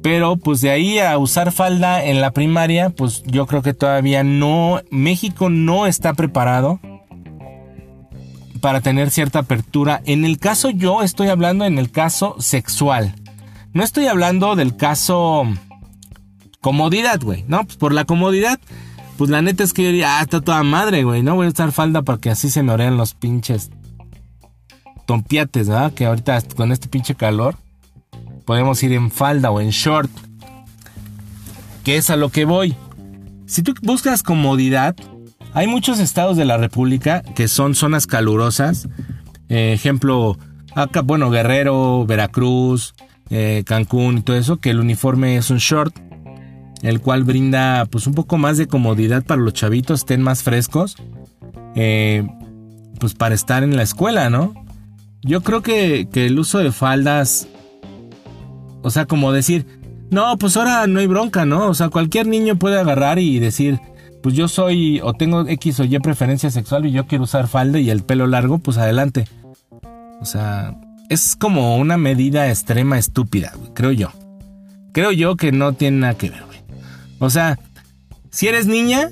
Pero 0.02 0.38
pues 0.38 0.62
de 0.62 0.70
ahí 0.70 1.00
a 1.00 1.18
usar 1.18 1.52
falda 1.52 2.04
en 2.04 2.22
la 2.22 2.32
primaria, 2.32 2.92
pues 2.92 3.24
yo 3.24 3.48
creo 3.48 3.62
que 3.62 3.74
todavía 3.74 4.24
no, 4.24 4.82
México 4.92 5.50
no 5.50 5.88
está 5.88 6.14
preparado 6.14 6.80
para 8.62 8.82
tener 8.82 9.12
cierta 9.12 9.40
apertura. 9.40 10.02
En 10.06 10.26
el 10.26 10.40
caso 10.40 10.70
yo 10.70 11.04
estoy 11.04 11.30
hablando 11.30 11.66
en 11.66 11.78
el 11.78 11.92
caso 11.92 12.36
sexual. 12.40 13.16
No 13.76 13.84
estoy 13.84 14.08
hablando 14.08 14.56
del 14.56 14.78
caso 14.78 15.44
comodidad, 16.62 17.20
güey. 17.22 17.44
No, 17.50 17.66
pues 17.66 17.76
por 17.76 17.94
la 17.94 18.06
comodidad. 18.06 18.58
Pues 19.18 19.30
la 19.30 19.42
neta 19.42 19.66
es 19.66 19.74
que 19.74 19.84
yo 19.84 19.90
diría, 19.90 20.18
ah, 20.18 20.22
está 20.22 20.40
toda 20.40 20.64
madre, 20.64 21.04
güey. 21.04 21.24
No 21.24 21.36
voy 21.36 21.48
a 21.48 21.50
usar 21.50 21.74
falda 21.74 22.02
para 22.02 22.18
que 22.18 22.30
así 22.30 22.50
se 22.50 22.64
me 22.64 22.72
orean 22.72 22.96
los 22.96 23.16
pinches 23.16 23.72
tompiates, 25.06 25.68
¿verdad? 25.68 25.92
Que 25.92 26.06
ahorita 26.06 26.42
con 26.56 26.72
este 26.72 26.88
pinche 26.88 27.16
calor 27.16 27.58
podemos 28.46 28.82
ir 28.82 28.94
en 28.94 29.12
falda 29.12 29.52
o 29.52 29.60
en 29.60 29.72
short. 29.72 30.10
Que 31.84 31.98
es 31.98 32.10
a 32.10 32.16
lo 32.16 32.30
que 32.30 32.46
voy. 32.46 32.78
Si 33.46 33.62
tú 33.62 33.74
buscas 33.82 34.24
comodidad, 34.24 34.96
hay 35.54 35.68
muchos 35.68 36.00
estados 36.00 36.38
de 36.38 36.46
la 36.46 36.56
República 36.56 37.24
que 37.24 37.50
son 37.50 37.76
zonas 37.76 38.08
calurosas. 38.08 38.88
Eh, 39.50 39.74
ejemplo, 39.74 40.38
acá, 40.76 41.02
bueno, 41.02 41.30
Guerrero, 41.30 42.06
Veracruz, 42.06 42.96
eh, 43.30 43.64
Cancún 43.66 44.20
y 44.20 44.22
todo 44.22 44.36
eso, 44.38 44.58
que 44.58 44.70
el 44.70 44.80
uniforme 44.80 45.38
es 45.38 45.50
un 45.50 45.58
short, 45.58 45.96
el 46.82 47.02
cual 47.02 47.24
brinda 47.24 47.86
pues 47.86 48.08
un 48.08 48.14
poco 48.14 48.38
más 48.38 48.58
de 48.58 48.68
comodidad 48.68 49.24
para 49.24 49.42
los 49.42 49.54
chavitos, 49.54 50.02
estén 50.02 50.22
más 50.22 50.44
frescos, 50.44 50.98
eh, 51.76 52.28
pues 53.00 53.14
para 53.14 53.36
estar 53.36 53.64
en 53.64 53.76
la 53.76 53.84
escuela, 53.84 54.30
¿no? 54.30 54.54
Yo 55.22 55.42
creo 55.42 55.62
que, 55.62 56.08
que 56.12 56.28
el 56.28 56.38
uso 56.38 56.60
de 56.60 56.72
faldas 56.72 57.48
o 58.86 58.92
sea, 58.92 59.08
como 59.08 59.32
decir, 59.32 59.66
no, 60.12 60.38
pues 60.38 60.56
ahora 60.58 60.86
no 60.86 61.00
hay 61.00 61.08
bronca, 61.08 61.44
¿no? 61.44 61.70
O 61.70 61.74
sea, 61.74 61.90
cualquier 61.90 62.28
niño 62.28 62.56
puede 62.58 62.80
agarrar 62.80 63.18
y 63.18 63.40
decir, 63.40 63.80
pues 64.22 64.36
yo 64.36 64.48
soy 64.48 65.02
o 65.04 65.14
tengo 65.14 65.48
X 65.48 65.80
o 65.80 65.86
Y 65.86 65.98
preferencia 65.98 66.52
sexual 66.52 66.86
y 66.86 66.92
yo 66.92 67.08
quiero 67.08 67.24
usar 67.24 67.48
falda 67.48 67.80
y 67.80 67.90
el 67.90 68.04
pelo 68.04 68.28
largo, 68.28 68.60
pues 68.60 68.78
adelante. 68.78 69.28
O 70.22 70.26
sea, 70.26 70.80
es 71.10 71.36
como 71.36 71.78
una 71.78 71.98
medida 71.98 72.50
extrema 72.50 72.98
estúpida, 72.98 73.54
creo 73.74 73.92
yo. 73.92 74.12
Creo 74.92 75.12
yo 75.12 75.36
que 75.36 75.52
no 75.52 75.74
tiene 75.74 75.98
nada 75.98 76.14
que 76.16 76.30
ver, 76.30 76.44
güey. 76.46 76.60
O 77.20 77.30
sea, 77.30 77.60
si 78.32 78.48
eres 78.48 78.68
niña 78.68 79.10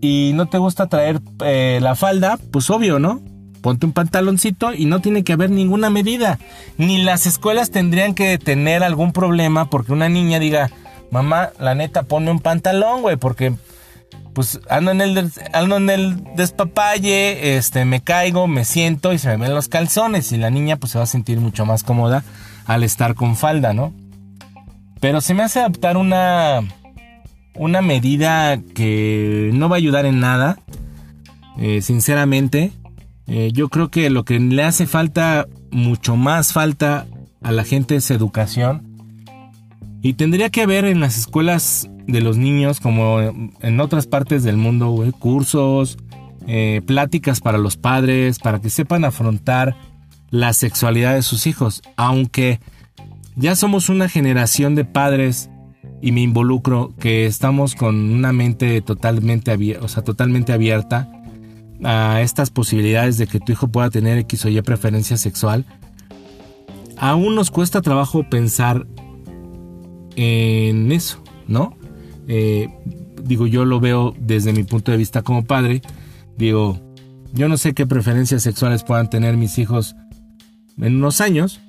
y 0.00 0.32
no 0.34 0.46
te 0.46 0.58
gusta 0.58 0.88
traer 0.88 1.20
eh, 1.44 1.78
la 1.80 1.94
falda, 1.94 2.38
pues 2.50 2.68
obvio, 2.70 2.98
¿no? 2.98 3.22
ponte 3.66 3.84
un 3.84 3.92
pantaloncito 3.92 4.72
y 4.72 4.84
no 4.84 5.00
tiene 5.00 5.24
que 5.24 5.32
haber 5.32 5.50
ninguna 5.50 5.90
medida. 5.90 6.38
Ni 6.78 7.02
las 7.02 7.26
escuelas 7.26 7.72
tendrían 7.72 8.14
que 8.14 8.38
tener 8.38 8.84
algún 8.84 9.12
problema 9.12 9.68
porque 9.68 9.92
una 9.92 10.08
niña 10.08 10.38
diga, 10.38 10.70
mamá, 11.10 11.50
la 11.58 11.74
neta, 11.74 12.04
ponme 12.04 12.30
un 12.30 12.38
pantalón, 12.38 13.02
güey, 13.02 13.16
porque 13.16 13.54
pues 14.36 14.60
ando 14.68 14.90
en 14.90 15.00
el 15.00 15.32
ando 15.54 15.78
en 15.78 15.88
el 15.88 16.22
despapalle, 16.34 17.56
este 17.56 17.86
me 17.86 18.02
caigo, 18.02 18.46
me 18.46 18.66
siento 18.66 19.14
y 19.14 19.18
se 19.18 19.30
me 19.30 19.46
ven 19.46 19.54
los 19.54 19.68
calzones 19.68 20.30
y 20.30 20.36
la 20.36 20.50
niña 20.50 20.76
pues 20.76 20.92
se 20.92 20.98
va 20.98 21.04
a 21.04 21.06
sentir 21.06 21.40
mucho 21.40 21.64
más 21.64 21.82
cómoda 21.82 22.22
al 22.66 22.82
estar 22.82 23.14
con 23.14 23.34
falda, 23.34 23.72
¿no? 23.72 23.94
Pero 25.00 25.22
se 25.22 25.32
me 25.32 25.42
hace 25.42 25.60
adaptar 25.60 25.96
una 25.96 26.60
una 27.54 27.80
medida 27.80 28.60
que 28.74 29.52
no 29.54 29.70
va 29.70 29.76
a 29.76 29.78
ayudar 29.78 30.04
en 30.04 30.20
nada, 30.20 30.58
eh, 31.58 31.80
sinceramente. 31.80 32.72
Eh, 33.28 33.52
yo 33.54 33.70
creo 33.70 33.88
que 33.90 34.10
lo 34.10 34.26
que 34.26 34.38
le 34.38 34.62
hace 34.64 34.86
falta, 34.86 35.46
mucho 35.70 36.14
más 36.14 36.52
falta 36.52 37.06
a 37.42 37.52
la 37.52 37.64
gente 37.64 37.96
es 37.96 38.10
educación. 38.10 38.82
Y 40.02 40.12
tendría 40.12 40.50
que 40.50 40.60
haber 40.60 40.84
en 40.84 41.00
las 41.00 41.16
escuelas 41.16 41.88
de 42.06 42.20
los 42.20 42.36
niños, 42.36 42.80
como 42.80 43.20
en 43.20 43.80
otras 43.80 44.06
partes 44.06 44.42
del 44.42 44.56
mundo, 44.56 45.04
cursos, 45.18 45.98
eh, 46.46 46.80
pláticas 46.86 47.40
para 47.40 47.58
los 47.58 47.76
padres, 47.76 48.38
para 48.38 48.60
que 48.60 48.70
sepan 48.70 49.04
afrontar 49.04 49.76
la 50.30 50.52
sexualidad 50.52 51.14
de 51.14 51.22
sus 51.22 51.46
hijos. 51.46 51.82
Aunque 51.96 52.60
ya 53.34 53.56
somos 53.56 53.88
una 53.88 54.08
generación 54.08 54.74
de 54.74 54.84
padres, 54.84 55.50
y 56.00 56.12
me 56.12 56.20
involucro, 56.20 56.94
que 56.98 57.26
estamos 57.26 57.74
con 57.74 57.96
una 57.96 58.32
mente 58.32 58.80
totalmente, 58.82 59.78
o 59.80 59.88
sea, 59.88 60.04
totalmente 60.04 60.52
abierta 60.52 61.10
a 61.82 62.20
estas 62.22 62.50
posibilidades 62.50 63.18
de 63.18 63.26
que 63.26 63.40
tu 63.40 63.52
hijo 63.52 63.68
pueda 63.68 63.90
tener 63.90 64.18
X 64.18 64.44
o 64.44 64.48
Y 64.48 64.60
preferencia 64.62 65.16
sexual, 65.16 65.64
aún 66.96 67.34
nos 67.34 67.50
cuesta 67.50 67.82
trabajo 67.82 68.28
pensar 68.28 68.86
en 70.16 70.92
eso, 70.92 71.22
¿no? 71.46 71.76
Eh, 72.28 72.68
digo, 73.22 73.46
yo 73.46 73.64
lo 73.64 73.80
veo 73.80 74.14
desde 74.18 74.52
mi 74.52 74.64
punto 74.64 74.92
de 74.92 74.98
vista 74.98 75.22
como 75.22 75.44
padre. 75.44 75.82
Digo, 76.36 76.80
yo 77.32 77.48
no 77.48 77.56
sé 77.56 77.74
qué 77.74 77.86
preferencias 77.86 78.42
sexuales 78.42 78.84
puedan 78.84 79.10
tener 79.10 79.36
mis 79.36 79.58
hijos 79.58 79.96
en 80.78 80.96
unos 80.96 81.20
años. 81.20 81.60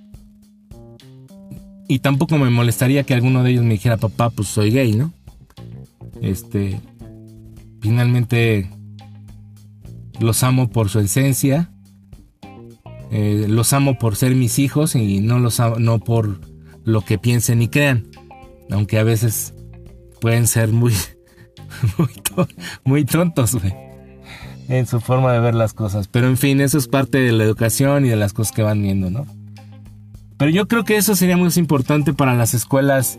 Y 1.88 2.00
tampoco 2.00 2.38
me 2.38 2.50
molestaría 2.50 3.04
que 3.04 3.14
alguno 3.14 3.44
de 3.44 3.52
ellos 3.52 3.64
me 3.64 3.74
dijera, 3.74 3.98
papá, 3.98 4.30
pues 4.30 4.50
soy 4.50 4.72
gay, 4.72 4.94
¿no? 4.94 5.14
Este, 6.22 6.82
finalmente 7.80 8.70
los 10.20 10.44
amo 10.44 10.70
por 10.70 10.90
su 10.90 11.00
esencia, 11.00 11.70
eh, 13.12 13.46
los 13.48 13.72
amo 13.72 13.98
por 13.98 14.16
ser 14.16 14.36
mis 14.36 14.60
hijos 14.60 14.96
y 14.96 15.22
no, 15.22 15.40
los 15.40 15.62
no 15.80 16.00
por 16.00 16.42
lo 16.84 17.02
que 17.02 17.18
piensen 17.18 17.62
y 17.62 17.70
crean, 17.70 18.08
aunque 18.70 19.00
a 19.00 19.04
veces 19.04 19.54
pueden 20.20 20.48
ser 20.48 20.70
muy, 20.70 20.94
muy, 22.84 23.06
tontos 23.06 23.58
en 24.70 24.86
su 24.86 25.00
forma 25.00 25.34
de 25.34 25.40
ver 25.40 25.56
las 25.56 25.74
cosas. 25.74 26.08
Pero 26.08 26.28
en 26.28 26.38
fin, 26.38 26.62
eso 26.62 26.78
es 26.78 26.88
parte 26.88 27.18
de 27.20 27.32
la 27.32 27.44
educación 27.44 28.06
y 28.06 28.10
de 28.10 28.16
las 28.16 28.34
cosas 28.34 28.54
que 28.54 28.64
van 28.64 28.82
viendo, 28.82 29.10
¿no? 29.10 29.26
Pero 30.38 30.52
yo 30.52 30.68
creo 30.68 30.84
que 30.84 30.98
eso 30.98 31.16
sería 31.16 31.38
muy 31.38 31.52
importante 31.56 32.14
para 32.14 32.36
las 32.36 32.54
escuelas 32.54 33.18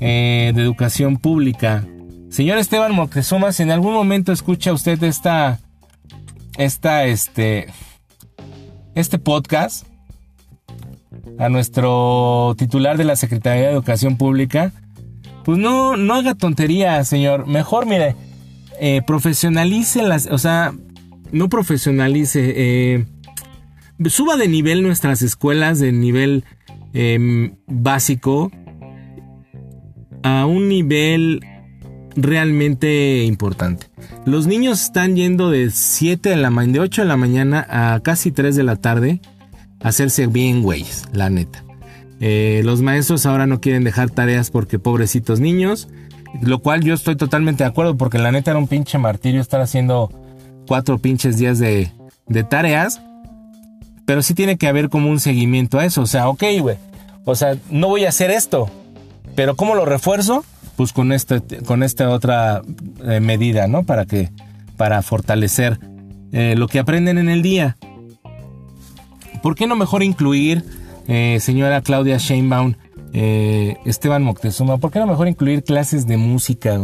eh, 0.00 0.52
de 0.54 0.62
educación 0.62 1.16
pública. 1.16 1.84
Señor 2.30 2.58
Esteban 2.58 2.94
Moctezuma, 2.94 3.52
si 3.52 3.62
en 3.62 3.70
algún 3.70 3.94
momento 3.94 4.32
escucha 4.32 4.72
usted 4.72 5.02
esta 5.02 5.58
esta, 6.58 7.04
este, 7.04 7.66
este 8.94 9.18
podcast 9.18 9.86
a 11.38 11.48
nuestro 11.48 12.54
titular 12.58 12.98
de 12.98 13.04
la 13.04 13.16
Secretaría 13.16 13.64
de 13.64 13.72
Educación 13.72 14.16
Pública, 14.16 14.72
pues 15.44 15.58
no, 15.58 15.96
no 15.96 16.14
haga 16.14 16.34
tontería, 16.34 17.04
señor. 17.04 17.46
Mejor, 17.46 17.86
mire, 17.86 18.16
eh, 18.80 19.02
profesionalice 19.06 20.02
las, 20.02 20.26
o 20.26 20.38
sea, 20.38 20.72
no 21.30 21.48
profesionalice, 21.48 22.52
eh, 22.56 23.06
suba 24.06 24.36
de 24.36 24.48
nivel 24.48 24.82
nuestras 24.82 25.22
escuelas, 25.22 25.78
de 25.78 25.92
nivel 25.92 26.44
em, 26.92 27.54
básico, 27.66 28.50
a 30.22 30.46
un 30.46 30.68
nivel 30.68 31.40
realmente 32.14 33.24
importante. 33.24 33.86
Los 34.24 34.46
niños 34.46 34.82
están 34.82 35.16
yendo 35.16 35.50
de 35.50 35.70
7 35.70 36.28
de 36.28 36.36
la 36.36 36.50
de 36.50 36.80
8 36.80 37.02
de 37.02 37.08
la 37.08 37.16
mañana 37.16 37.66
a 37.68 38.00
casi 38.00 38.30
3 38.30 38.54
de 38.54 38.62
la 38.62 38.76
tarde 38.76 39.20
a 39.80 39.88
hacerse 39.88 40.26
bien 40.26 40.62
güeyes, 40.62 41.06
la 41.12 41.30
neta. 41.30 41.64
Eh, 42.24 42.62
los 42.64 42.82
maestros 42.82 43.26
ahora 43.26 43.46
no 43.46 43.60
quieren 43.60 43.82
dejar 43.82 44.08
tareas 44.08 44.50
porque 44.50 44.78
pobrecitos 44.78 45.40
niños, 45.40 45.88
lo 46.40 46.60
cual 46.60 46.82
yo 46.82 46.94
estoy 46.94 47.16
totalmente 47.16 47.64
de 47.64 47.68
acuerdo 47.68 47.96
porque 47.96 48.18
la 48.18 48.30
neta 48.30 48.52
era 48.52 48.58
un 48.58 48.68
pinche 48.68 48.96
martirio 48.96 49.40
estar 49.40 49.60
haciendo 49.60 50.08
cuatro 50.66 50.98
pinches 50.98 51.36
días 51.36 51.58
de, 51.58 51.90
tareas. 52.48 53.02
Pero 54.06 54.22
sí 54.22 54.34
tiene 54.34 54.56
que 54.56 54.68
haber 54.68 54.88
como 54.88 55.10
un 55.10 55.20
seguimiento 55.20 55.78
a 55.78 55.84
eso. 55.84 56.02
O 56.02 56.06
sea, 56.06 56.28
ok, 56.28 56.42
güey. 56.60 56.76
O 57.24 57.34
sea, 57.34 57.56
no 57.70 57.88
voy 57.88 58.04
a 58.04 58.08
hacer 58.08 58.30
esto. 58.30 58.70
Pero 59.34 59.54
¿cómo 59.54 59.74
lo 59.74 59.84
refuerzo? 59.84 60.44
pues 60.76 60.92
con, 60.92 61.12
este, 61.12 61.40
con 61.64 61.82
esta 61.82 62.10
otra 62.10 62.62
eh, 63.04 63.20
medida, 63.20 63.66
¿no? 63.66 63.84
Para 63.84 64.06
que, 64.06 64.30
para 64.76 65.02
fortalecer 65.02 65.78
eh, 66.32 66.54
lo 66.56 66.68
que 66.68 66.78
aprenden 66.78 67.18
en 67.18 67.28
el 67.28 67.42
día. 67.42 67.76
¿Por 69.42 69.54
qué 69.54 69.66
no 69.66 69.76
mejor 69.76 70.02
incluir, 70.02 70.64
eh, 71.08 71.38
señora 71.40 71.80
Claudia 71.82 72.18
Sheinbaum, 72.18 72.74
eh, 73.12 73.76
Esteban 73.84 74.22
Moctezuma, 74.22 74.78
¿por 74.78 74.90
qué 74.90 74.98
no 74.98 75.06
mejor 75.06 75.28
incluir 75.28 75.64
clases 75.64 76.06
de 76.06 76.16
música? 76.16 76.78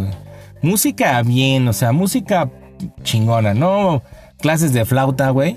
Música 0.63 1.23
bien, 1.23 1.69
o 1.69 1.73
sea, 1.73 1.93
música 1.93 2.51
chingona, 3.03 3.55
no 3.55 4.03
clases 4.39 4.73
de 4.73 4.85
flauta, 4.85 5.31
güey. 5.31 5.57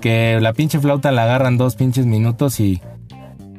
Que 0.00 0.38
la 0.40 0.52
pinche 0.52 0.80
flauta 0.80 1.12
la 1.12 1.24
agarran 1.24 1.58
dos 1.58 1.76
pinches 1.76 2.06
minutos 2.06 2.58
y, 2.58 2.82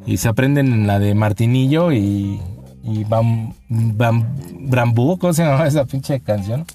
y 0.05 0.17
se 0.17 0.27
aprenden 0.27 0.87
la 0.87 0.99
de 0.99 1.15
Martinillo 1.15 1.93
y, 1.93 2.41
y 2.83 3.03
Bam, 3.05 3.53
Bam, 3.69 4.35
Brambú, 4.59 5.17
¿cómo 5.17 5.33
se 5.33 5.43
llama 5.43 5.65
esa 5.65 5.85
pinche 5.85 6.19
canción? 6.19 6.65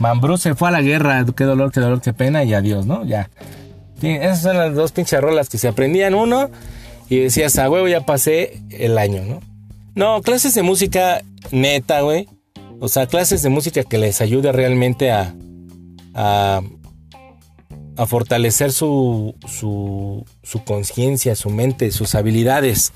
Mambrú 0.00 0.38
se 0.38 0.54
fue 0.54 0.68
a 0.68 0.72
la 0.72 0.80
guerra, 0.80 1.24
qué 1.36 1.44
dolor, 1.44 1.70
qué 1.70 1.80
dolor, 1.80 2.00
qué 2.00 2.12
pena 2.12 2.42
y 2.42 2.54
adiós, 2.54 2.86
¿no? 2.86 3.04
Ya. 3.04 3.30
esas 4.02 4.42
son 4.42 4.56
las 4.56 4.74
dos 4.74 4.92
pinches 4.92 5.20
rolas 5.20 5.48
que 5.48 5.58
se 5.58 5.68
aprendían 5.68 6.14
uno 6.14 6.50
y 7.10 7.18
decías, 7.18 7.58
a 7.58 7.68
huevo, 7.68 7.88
ya 7.88 8.06
pasé 8.06 8.62
el 8.70 8.96
año, 8.96 9.22
¿no? 9.24 9.40
No, 9.96 10.22
clases 10.22 10.54
de 10.54 10.62
música 10.62 11.22
neta, 11.50 12.00
güey. 12.02 12.28
O 12.78 12.88
sea, 12.88 13.06
clases 13.08 13.42
de 13.42 13.50
música 13.50 13.82
que 13.82 13.98
les 13.98 14.20
ayude 14.20 14.52
realmente 14.52 15.10
a, 15.10 15.34
a, 16.14 16.62
a 17.96 18.06
fortalecer 18.06 18.72
su, 18.72 19.34
su, 19.46 20.24
su 20.44 20.64
conciencia, 20.64 21.34
su 21.34 21.50
mente, 21.50 21.90
sus 21.90 22.14
habilidades. 22.14 22.92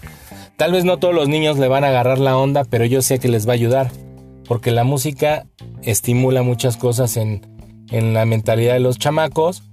Tal 0.56 0.70
vez 0.70 0.84
no 0.84 0.98
todos 0.98 1.12
los 1.12 1.28
niños 1.28 1.58
le 1.58 1.66
van 1.66 1.82
a 1.82 1.88
agarrar 1.88 2.20
la 2.20 2.38
onda, 2.38 2.64
pero 2.64 2.84
yo 2.84 3.02
sé 3.02 3.18
que 3.18 3.28
les 3.28 3.48
va 3.48 3.50
a 3.52 3.54
ayudar. 3.54 3.90
Porque 4.46 4.70
la 4.70 4.84
música 4.84 5.46
estimula 5.82 6.42
muchas 6.42 6.76
cosas 6.76 7.16
en, 7.16 7.42
en 7.90 8.14
la 8.14 8.24
mentalidad 8.26 8.74
de 8.74 8.80
los 8.80 8.98
chamacos. 8.98 9.64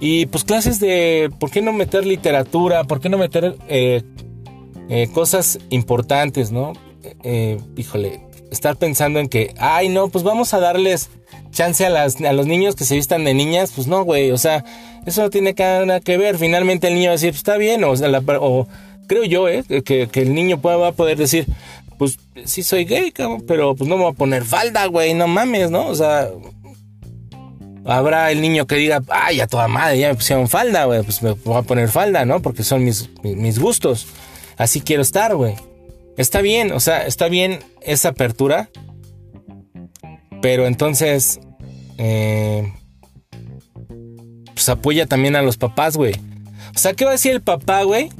Y 0.00 0.26
pues 0.26 0.44
clases 0.44 0.78
de, 0.80 1.30
¿por 1.38 1.50
qué 1.50 1.62
no 1.62 1.72
meter 1.72 2.04
literatura? 2.04 2.84
¿Por 2.84 3.00
qué 3.00 3.08
no 3.08 3.18
meter 3.18 3.56
eh, 3.68 4.02
eh, 4.88 5.08
cosas 5.12 5.58
importantes, 5.70 6.52
no? 6.52 6.74
Eh, 7.22 7.58
híjole, 7.76 8.20
estar 8.50 8.76
pensando 8.76 9.20
en 9.20 9.28
que, 9.28 9.54
ay, 9.58 9.88
no, 9.88 10.08
pues 10.08 10.24
vamos 10.24 10.52
a 10.54 10.60
darles 10.60 11.10
chance 11.50 11.86
a, 11.86 11.90
las, 11.90 12.20
a 12.20 12.32
los 12.32 12.46
niños 12.46 12.76
que 12.76 12.84
se 12.84 12.94
vistan 12.94 13.24
de 13.24 13.32
niñas, 13.32 13.72
pues 13.74 13.86
no, 13.86 14.04
güey, 14.04 14.30
o 14.30 14.38
sea, 14.38 14.64
eso 15.06 15.22
no 15.22 15.30
tiene 15.30 15.54
nada 15.56 16.00
que 16.00 16.18
ver. 16.18 16.36
Finalmente 16.36 16.88
el 16.88 16.94
niño 16.94 17.06
va 17.06 17.12
a 17.12 17.16
decir, 17.16 17.30
pues 17.30 17.38
está 17.38 17.56
bien, 17.56 17.82
o, 17.84 17.96
sea, 17.96 18.08
o 18.40 18.68
creo 19.06 19.24
yo, 19.24 19.48
¿eh? 19.48 19.64
Que, 19.84 20.08
que, 20.08 20.22
el 20.22 20.34
niño 20.34 20.60
va 20.60 20.88
a 20.88 20.92
poder 20.92 21.16
decir, 21.16 21.46
pues 21.98 22.18
sí 22.44 22.62
soy 22.62 22.84
gay, 22.84 23.12
cabrón, 23.12 23.44
pero 23.46 23.74
pues 23.74 23.88
no 23.88 23.96
me 23.96 24.02
voy 24.02 24.12
a 24.12 24.16
poner 24.16 24.44
falda, 24.44 24.86
güey, 24.86 25.14
no 25.14 25.26
mames, 25.26 25.70
¿no? 25.70 25.86
O 25.86 25.94
sea, 25.94 26.28
habrá 27.86 28.30
el 28.32 28.40
niño 28.40 28.66
que 28.66 28.76
diga, 28.76 29.02
ay, 29.08 29.40
a 29.40 29.46
toda 29.46 29.68
madre, 29.68 29.98
ya 29.98 30.08
me 30.08 30.14
pusieron 30.14 30.48
falda, 30.48 30.84
güey, 30.84 31.02
pues 31.02 31.22
me 31.22 31.32
voy 31.32 31.56
a 31.56 31.62
poner 31.62 31.88
falda, 31.88 32.24
¿no? 32.24 32.42
Porque 32.42 32.62
son 32.62 32.84
mis, 32.84 33.10
mis 33.22 33.58
gustos. 33.58 34.06
Así 34.56 34.80
quiero 34.80 35.02
estar, 35.02 35.34
güey. 35.36 35.54
Está 36.16 36.40
bien, 36.40 36.72
o 36.72 36.80
sea, 36.80 37.06
está 37.06 37.28
bien 37.28 37.60
esa 37.82 38.10
apertura. 38.10 38.70
Pero 40.42 40.66
entonces, 40.66 41.40
eh, 41.98 42.72
pues 44.54 44.68
apoya 44.68 45.06
también 45.06 45.36
a 45.36 45.42
los 45.42 45.56
papás, 45.56 45.96
güey. 45.96 46.14
O 46.74 46.78
sea, 46.78 46.94
¿qué 46.94 47.04
va 47.04 47.10
a 47.10 47.14
decir 47.14 47.32
el 47.32 47.42
papá, 47.42 47.82
güey? 47.82 48.10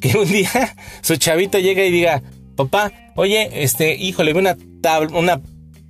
Que 0.00 0.18
un 0.18 0.28
día 0.28 0.50
su 1.00 1.16
chavito 1.16 1.58
llega 1.58 1.82
y 1.82 1.90
diga, 1.90 2.22
papá, 2.56 2.92
oye, 3.16 3.64
este, 3.64 3.94
híjole, 3.94 4.34
una, 4.34 4.54
una 5.14 5.40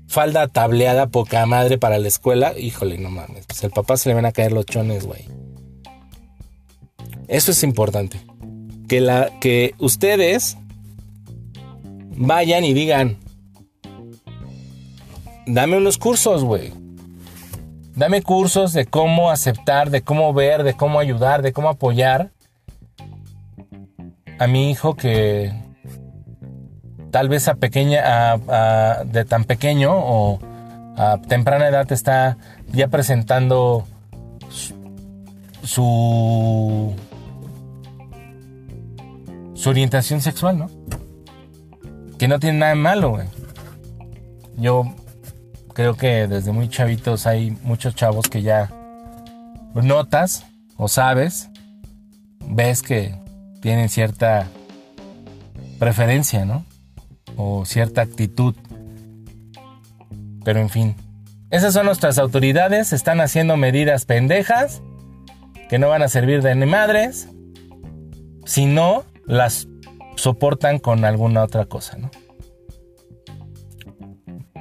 falda 0.06 0.48
tableada 0.48 1.08
poca 1.08 1.44
madre 1.46 1.78
para 1.78 1.98
la 1.98 2.08
escuela. 2.08 2.58
Híjole, 2.58 2.98
no 2.98 3.10
mames. 3.10 3.46
Pues 3.46 3.64
al 3.64 3.70
papá 3.70 3.96
se 3.96 4.08
le 4.08 4.14
van 4.14 4.26
a 4.26 4.32
caer 4.32 4.52
los 4.52 4.66
chones, 4.66 5.06
güey. 5.06 5.24
Eso 7.28 7.52
es 7.52 7.62
importante. 7.62 8.20
Que, 8.88 9.00
la, 9.00 9.30
que 9.40 9.74
ustedes 9.78 10.58
vayan 12.16 12.64
y 12.64 12.74
digan, 12.74 13.18
dame 15.46 15.76
unos 15.76 15.98
cursos, 15.98 16.44
güey. 16.44 16.72
Dame 17.96 18.22
cursos 18.22 18.72
de 18.72 18.86
cómo 18.86 19.30
aceptar, 19.30 19.90
de 19.90 20.02
cómo 20.02 20.32
ver, 20.34 20.64
de 20.64 20.74
cómo 20.74 20.98
ayudar, 20.98 21.42
de 21.42 21.52
cómo 21.52 21.68
apoyar 21.68 22.32
a 24.38 24.46
mi 24.48 24.70
hijo 24.70 24.96
que 24.96 25.52
tal 27.14 27.28
vez 27.28 27.46
a 27.46 27.54
pequeña, 27.54 28.36
de 29.04 29.24
tan 29.24 29.44
pequeño 29.44 29.92
o 29.94 30.40
a 30.96 31.18
temprana 31.18 31.68
edad 31.68 31.92
está 31.92 32.38
ya 32.72 32.88
presentando 32.88 33.86
su, 35.62 36.92
su 39.54 39.70
orientación 39.70 40.20
sexual, 40.22 40.58
¿no? 40.58 40.70
Que 42.18 42.26
no 42.26 42.40
tiene 42.40 42.58
nada 42.58 42.74
de 42.74 42.80
malo, 42.80 43.10
güey. 43.10 43.28
Yo 44.56 44.92
creo 45.72 45.94
que 45.94 46.26
desde 46.26 46.50
muy 46.50 46.68
chavitos 46.68 47.28
hay 47.28 47.52
muchos 47.62 47.94
chavos 47.94 48.28
que 48.28 48.42
ya 48.42 48.72
notas 49.72 50.46
o 50.76 50.88
sabes, 50.88 51.48
ves 52.40 52.82
que 52.82 53.14
tienen 53.62 53.88
cierta 53.88 54.48
preferencia, 55.78 56.44
¿no? 56.44 56.64
O 57.36 57.64
cierta 57.64 58.02
actitud. 58.02 58.54
Pero 60.44 60.60
en 60.60 60.68
fin, 60.68 60.94
esas 61.50 61.74
son 61.74 61.86
nuestras 61.86 62.18
autoridades, 62.18 62.92
están 62.92 63.20
haciendo 63.20 63.56
medidas 63.56 64.04
pendejas 64.04 64.82
que 65.68 65.78
no 65.78 65.88
van 65.88 66.02
a 66.02 66.08
servir 66.08 66.42
de 66.42 66.54
ni 66.54 66.66
madres 66.66 67.28
si 68.44 68.66
no 68.66 69.04
las 69.26 69.68
soportan 70.16 70.78
con 70.78 71.04
alguna 71.04 71.42
otra 71.42 71.64
cosa, 71.64 71.96
¿no? 71.96 72.10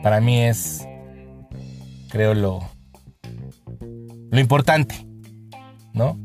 Para 0.02 0.22
mí 0.22 0.42
es 0.42 0.88
creo, 2.14 2.36
lo, 2.36 2.60
lo 4.30 4.40
importante, 4.40 4.94
¿no? 5.94 6.16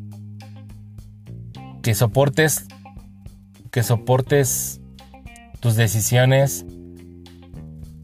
Que 1.80 1.94
soportes, 1.94 2.66
que 3.70 3.82
soportes 3.82 4.82
tus 5.60 5.76
decisiones 5.76 6.64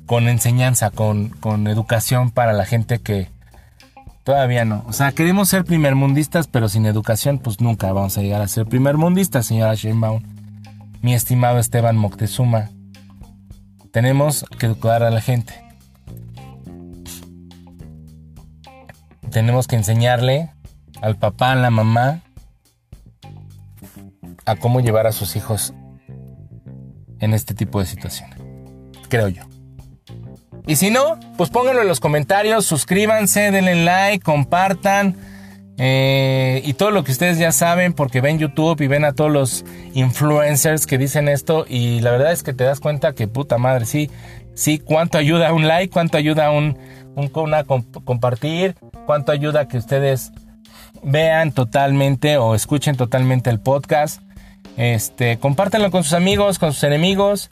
con 0.06 0.28
enseñanza, 0.28 0.90
con, 0.90 1.28
con 1.28 1.66
educación 1.66 2.30
para 2.30 2.52
la 2.52 2.64
gente 2.64 2.98
que 2.98 3.28
todavía 4.22 4.64
no. 4.64 4.84
O 4.86 4.92
sea, 4.92 5.12
queremos 5.12 5.48
ser 5.48 5.64
primermundistas, 5.64 6.46
pero 6.46 6.68
sin 6.68 6.86
educación, 6.86 7.38
pues 7.38 7.60
nunca 7.60 7.92
vamos 7.92 8.18
a 8.18 8.22
llegar 8.22 8.42
a 8.42 8.48
ser 8.48 8.66
primermundistas, 8.66 9.46
señora 9.46 9.74
Sheinbaum. 9.74 10.22
Mi 11.00 11.14
estimado 11.14 11.58
Esteban 11.58 11.96
Moctezuma. 11.96 12.70
Tenemos 13.92 14.44
que 14.58 14.66
educar 14.66 15.02
a 15.02 15.10
la 15.10 15.20
gente. 15.20 15.64
tenemos 19.34 19.66
que 19.66 19.74
enseñarle 19.74 20.52
al 21.02 21.16
papá, 21.16 21.50
a 21.50 21.56
la 21.56 21.70
mamá, 21.70 22.20
a 24.46 24.54
cómo 24.54 24.78
llevar 24.78 25.08
a 25.08 25.12
sus 25.12 25.34
hijos 25.34 25.74
en 27.24 27.34
este 27.34 27.54
tipo 27.54 27.80
de 27.80 27.86
situaciones. 27.86 28.38
Creo 29.08 29.28
yo. 29.28 29.42
Y 30.66 30.76
si 30.76 30.90
no, 30.90 31.18
pues 31.36 31.50
pónganlo 31.50 31.82
en 31.82 31.88
los 31.88 32.00
comentarios, 32.00 32.64
suscríbanse, 32.64 33.50
denle 33.50 33.84
like, 33.84 34.24
compartan. 34.24 35.16
Eh, 35.76 36.62
y 36.64 36.74
todo 36.74 36.90
lo 36.90 37.02
que 37.04 37.12
ustedes 37.12 37.36
ya 37.36 37.52
saben, 37.52 37.92
porque 37.92 38.20
ven 38.20 38.38
YouTube 38.38 38.80
y 38.80 38.86
ven 38.86 39.04
a 39.04 39.12
todos 39.12 39.30
los 39.30 39.64
influencers 39.92 40.86
que 40.86 40.96
dicen 40.96 41.28
esto. 41.28 41.66
Y 41.68 42.00
la 42.00 42.12
verdad 42.12 42.32
es 42.32 42.42
que 42.42 42.54
te 42.54 42.64
das 42.64 42.80
cuenta 42.80 43.14
que 43.14 43.28
puta 43.28 43.58
madre, 43.58 43.84
sí, 43.84 44.10
sí, 44.54 44.78
cuánto 44.78 45.18
ayuda 45.18 45.52
un 45.52 45.66
like, 45.66 45.92
cuánto 45.92 46.16
ayuda 46.16 46.50
un, 46.50 46.78
un, 47.14 47.30
una 47.34 47.64
compartir, 47.64 48.76
cuánto 49.04 49.32
ayuda 49.32 49.68
que 49.68 49.76
ustedes 49.76 50.32
vean 51.02 51.52
totalmente 51.52 52.38
o 52.38 52.54
escuchen 52.54 52.96
totalmente 52.96 53.50
el 53.50 53.60
podcast. 53.60 54.22
Este, 54.76 55.38
compártanlo 55.38 55.90
con 55.90 56.04
sus 56.04 56.14
amigos, 56.14 56.58
con 56.58 56.72
sus 56.72 56.84
enemigos. 56.84 57.48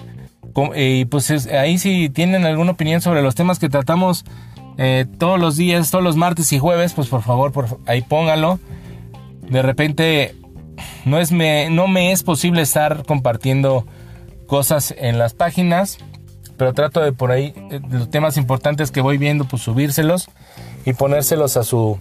y 0.74 1.04
pues 1.06 1.30
ahí 1.48 1.78
si 1.78 2.10
tienen 2.10 2.44
alguna 2.44 2.72
opinión 2.72 3.00
sobre 3.00 3.22
los 3.22 3.34
temas 3.34 3.58
que 3.58 3.68
tratamos 3.68 4.24
eh, 4.78 5.06
todos 5.18 5.38
los 5.38 5.56
días, 5.56 5.90
todos 5.90 6.04
los 6.04 6.16
martes 6.16 6.52
y 6.52 6.58
jueves, 6.58 6.92
pues 6.94 7.08
por 7.08 7.22
favor, 7.22 7.52
por, 7.52 7.78
ahí 7.86 8.02
pónganlo. 8.02 8.58
De 9.48 9.62
repente 9.62 10.34
no, 11.04 11.18
es 11.18 11.32
me, 11.32 11.70
no 11.70 11.88
me 11.88 12.12
es 12.12 12.22
posible 12.22 12.62
estar 12.62 13.04
compartiendo 13.04 13.86
cosas 14.46 14.94
en 14.96 15.18
las 15.18 15.34
páginas 15.34 15.98
pero 16.62 16.74
trato 16.74 17.00
de 17.00 17.10
por 17.12 17.32
ahí, 17.32 17.52
eh, 17.72 17.80
los 17.90 18.08
temas 18.08 18.36
importantes 18.36 18.92
que 18.92 19.00
voy 19.00 19.18
viendo, 19.18 19.44
pues 19.46 19.62
subírselos 19.62 20.28
y 20.84 20.92
ponérselos 20.92 21.56
a 21.56 21.64
su 21.64 21.98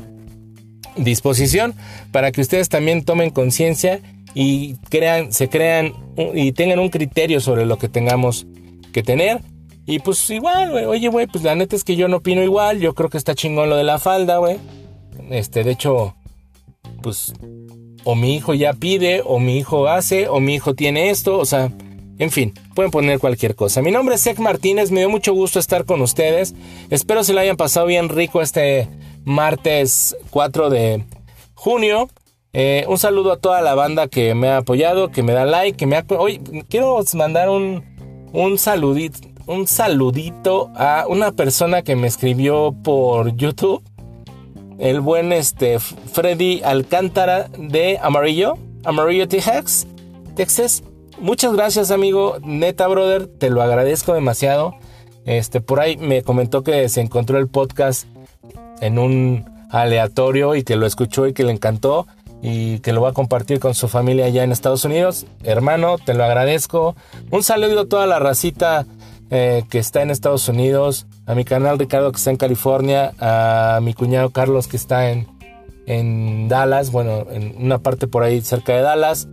disposición 0.96 1.76
para 2.12 2.32
que 2.32 2.42
ustedes 2.42 2.70
también 2.70 3.04
tomen 3.04 3.30
conciencia 3.30 4.02
y 4.34 4.76
crean, 4.90 5.34
se 5.34 5.50
crean 5.50 5.94
y 6.34 6.52
tengan 6.52 6.80
un 6.80 6.90
criterio 6.90 7.40
sobre 7.42 7.66
lo 7.66 7.78
que 7.78 7.90
tengamos 7.90 8.46
que 8.94 9.04
tener 9.04 9.42
Y 9.86 10.00
pues 10.00 10.30
igual, 10.30 10.72
güey. 10.72 10.86
Oye, 10.86 11.08
güey, 11.10 11.28
pues 11.28 11.44
la 11.44 11.56
neta 11.56 11.76
es 11.76 11.84
que 11.84 11.96
yo 11.96 12.08
no 12.08 12.18
opino 12.18 12.44
igual. 12.44 12.80
Yo 12.80 12.94
creo 12.94 13.10
que 13.10 13.18
está 13.18 13.36
chingón 13.36 13.70
lo 13.70 13.76
de 13.76 13.84
la 13.84 14.00
falda, 14.00 14.38
güey. 14.38 14.58
Este, 15.30 15.64
de 15.64 15.72
hecho, 15.72 16.16
pues 17.02 17.34
o 18.04 18.16
mi 18.16 18.36
hijo 18.36 18.54
ya 18.54 18.74
pide, 18.74 19.22
o 19.26 19.40
mi 19.40 19.58
hijo 19.58 19.88
hace, 19.88 20.28
o 20.28 20.40
mi 20.40 20.56
hijo 20.56 20.74
tiene 20.74 21.10
esto, 21.10 21.38
o 21.38 21.46
sea, 21.46 21.72
en 22.18 22.32
fin, 22.32 22.54
pueden 22.76 22.92
poner 22.92 23.20
cualquier 23.20 23.56
cosa. 23.56 23.82
Mi 23.82 23.92
nombre 23.92 24.16
es 24.16 24.22
Sec 24.22 24.40
Martínez, 24.40 24.92
me 24.92 25.02
dio 25.02 25.10
mucho 25.10 25.34
gusto 25.34 25.60
estar 25.60 25.86
con 25.86 26.02
ustedes. 26.02 26.54
Espero 26.90 27.24
se 27.24 27.34
lo 27.34 27.40
hayan 27.40 27.58
pasado 27.58 27.88
bien 27.88 28.10
rico 28.10 28.42
este 28.42 28.88
martes 29.24 30.16
4 30.30 30.70
de 30.70 31.04
junio. 31.54 32.10
Eh, 32.54 32.86
un 32.88 32.98
saludo 32.98 33.32
a 33.32 33.38
toda 33.38 33.62
la 33.62 33.76
banda 33.76 34.08
que 34.08 34.36
me 34.36 34.50
ha 34.50 34.58
apoyado, 34.58 35.10
que 35.10 35.24
me 35.24 35.34
da 35.34 35.46
like, 35.46 35.78
que 35.78 35.88
me 35.88 35.96
ha... 35.96 36.06
Oye, 36.18 36.42
quiero 36.70 37.00
mandar 37.14 37.50
un, 37.50 37.86
un 38.34 38.58
saludito, 38.58 39.20
un 39.48 39.68
saludito 39.68 40.70
a 40.76 41.06
una 41.08 41.32
persona 41.32 41.82
que 41.82 41.96
me 41.96 42.08
escribió 42.08 42.76
por 42.84 43.36
YouTube 43.36 43.84
el 44.82 45.00
buen 45.00 45.32
este 45.32 45.80
Freddy 45.80 46.62
Alcántara 46.64 47.48
de 47.56 48.00
Amarillo, 48.02 48.58
Amarillo 48.84 49.28
Texas. 49.28 49.86
Texas. 50.36 50.84
Muchas 51.20 51.54
gracias, 51.54 51.92
amigo. 51.92 52.38
Neta, 52.42 52.88
brother, 52.88 53.28
te 53.28 53.52
lo 53.52 53.62
agradezco 53.62 54.16
demasiado. 54.16 54.74
Este, 55.26 55.62
por 55.62 55.80
ahí 55.80 55.98
me 55.98 56.24
comentó 56.24 56.64
que 56.64 56.90
se 56.90 57.00
encontró 57.00 57.38
el 57.38 57.48
podcast 57.48 58.08
en 58.82 59.00
un 59.00 59.46
aleatorio 59.70 60.56
y 60.56 60.64
que 60.64 60.76
lo 60.76 60.86
escuchó 60.86 61.28
y 61.28 61.34
que 61.34 61.44
le 61.44 61.54
encantó 61.54 62.08
y 62.42 62.80
que 62.80 62.92
lo 62.92 63.02
va 63.02 63.10
a 63.10 63.14
compartir 63.14 63.60
con 63.60 63.74
su 63.74 63.88
familia 63.88 64.26
allá 64.26 64.44
en 64.44 64.52
Estados 64.52 64.84
Unidos. 64.84 65.26
Hermano, 65.44 65.98
te 65.98 66.14
lo 66.14 66.24
agradezco. 66.24 66.96
Un 67.30 67.44
saludo 67.44 67.82
a 67.82 67.86
toda 67.86 68.08
la 68.08 68.20
racita 68.20 68.86
eh, 69.30 69.64
que 69.70 69.80
está 69.80 70.02
en 70.02 70.10
Estados 70.10 70.50
Unidos 70.50 71.06
a 71.26 71.36
mi 71.36 71.46
canal 71.46 71.80
Ricardo 71.80 72.12
que 72.12 72.18
está 72.18 72.32
en 72.32 72.38
California, 72.38 73.14
a 73.20 73.80
mi 73.82 73.94
cuñado 73.94 74.32
Carlos 74.32 74.68
que 74.68 74.76
está 74.76 75.12
en, 75.12 75.28
en 75.86 76.50
Dallas, 76.50 76.92
bueno, 76.92 77.26
en 77.32 77.56
una 77.58 77.78
parte 77.78 78.08
por 78.08 78.24
ahí 78.24 78.42
cerca 78.42 78.74
de 78.76 78.82
Dallas. 78.82 79.28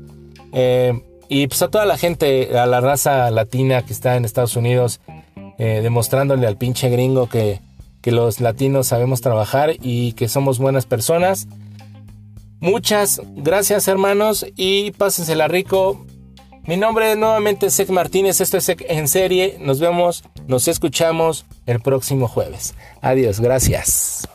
Eh, 0.52 1.02
y 1.28 1.46
pues 1.46 1.60
a 1.62 1.68
toda 1.68 1.86
la 1.86 1.98
gente, 1.98 2.56
a 2.58 2.66
la 2.66 2.80
raza 2.80 3.30
latina 3.30 3.82
que 3.82 3.92
está 3.92 4.16
en 4.16 4.24
Estados 4.24 4.56
Unidos, 4.56 5.00
eh, 5.58 5.80
demostrándole 5.82 6.46
al 6.46 6.56
pinche 6.56 6.88
gringo 6.88 7.28
que, 7.28 7.60
que 8.00 8.12
los 8.12 8.40
latinos 8.40 8.88
sabemos 8.88 9.20
trabajar 9.20 9.72
y 9.80 10.12
que 10.12 10.28
somos 10.28 10.58
buenas 10.58 10.86
personas. 10.86 11.48
Muchas 12.60 13.20
gracias 13.36 13.88
hermanos 13.88 14.46
y 14.56 14.90
pásensela 14.92 15.48
rico. 15.48 16.04
Mi 16.64 16.76
nombre 16.76 17.12
es 17.12 17.16
nuevamente 17.16 17.70
Sec 17.70 17.88
Martínez, 17.88 18.40
esto 18.40 18.58
es 18.58 18.64
Sec 18.64 18.84
en 18.88 19.08
serie. 19.08 19.56
Nos 19.60 19.80
vemos, 19.80 20.22
nos 20.46 20.68
escuchamos 20.68 21.46
el 21.66 21.80
próximo 21.80 22.28
jueves. 22.28 22.74
Adiós, 23.00 23.40
gracias. 23.40 24.28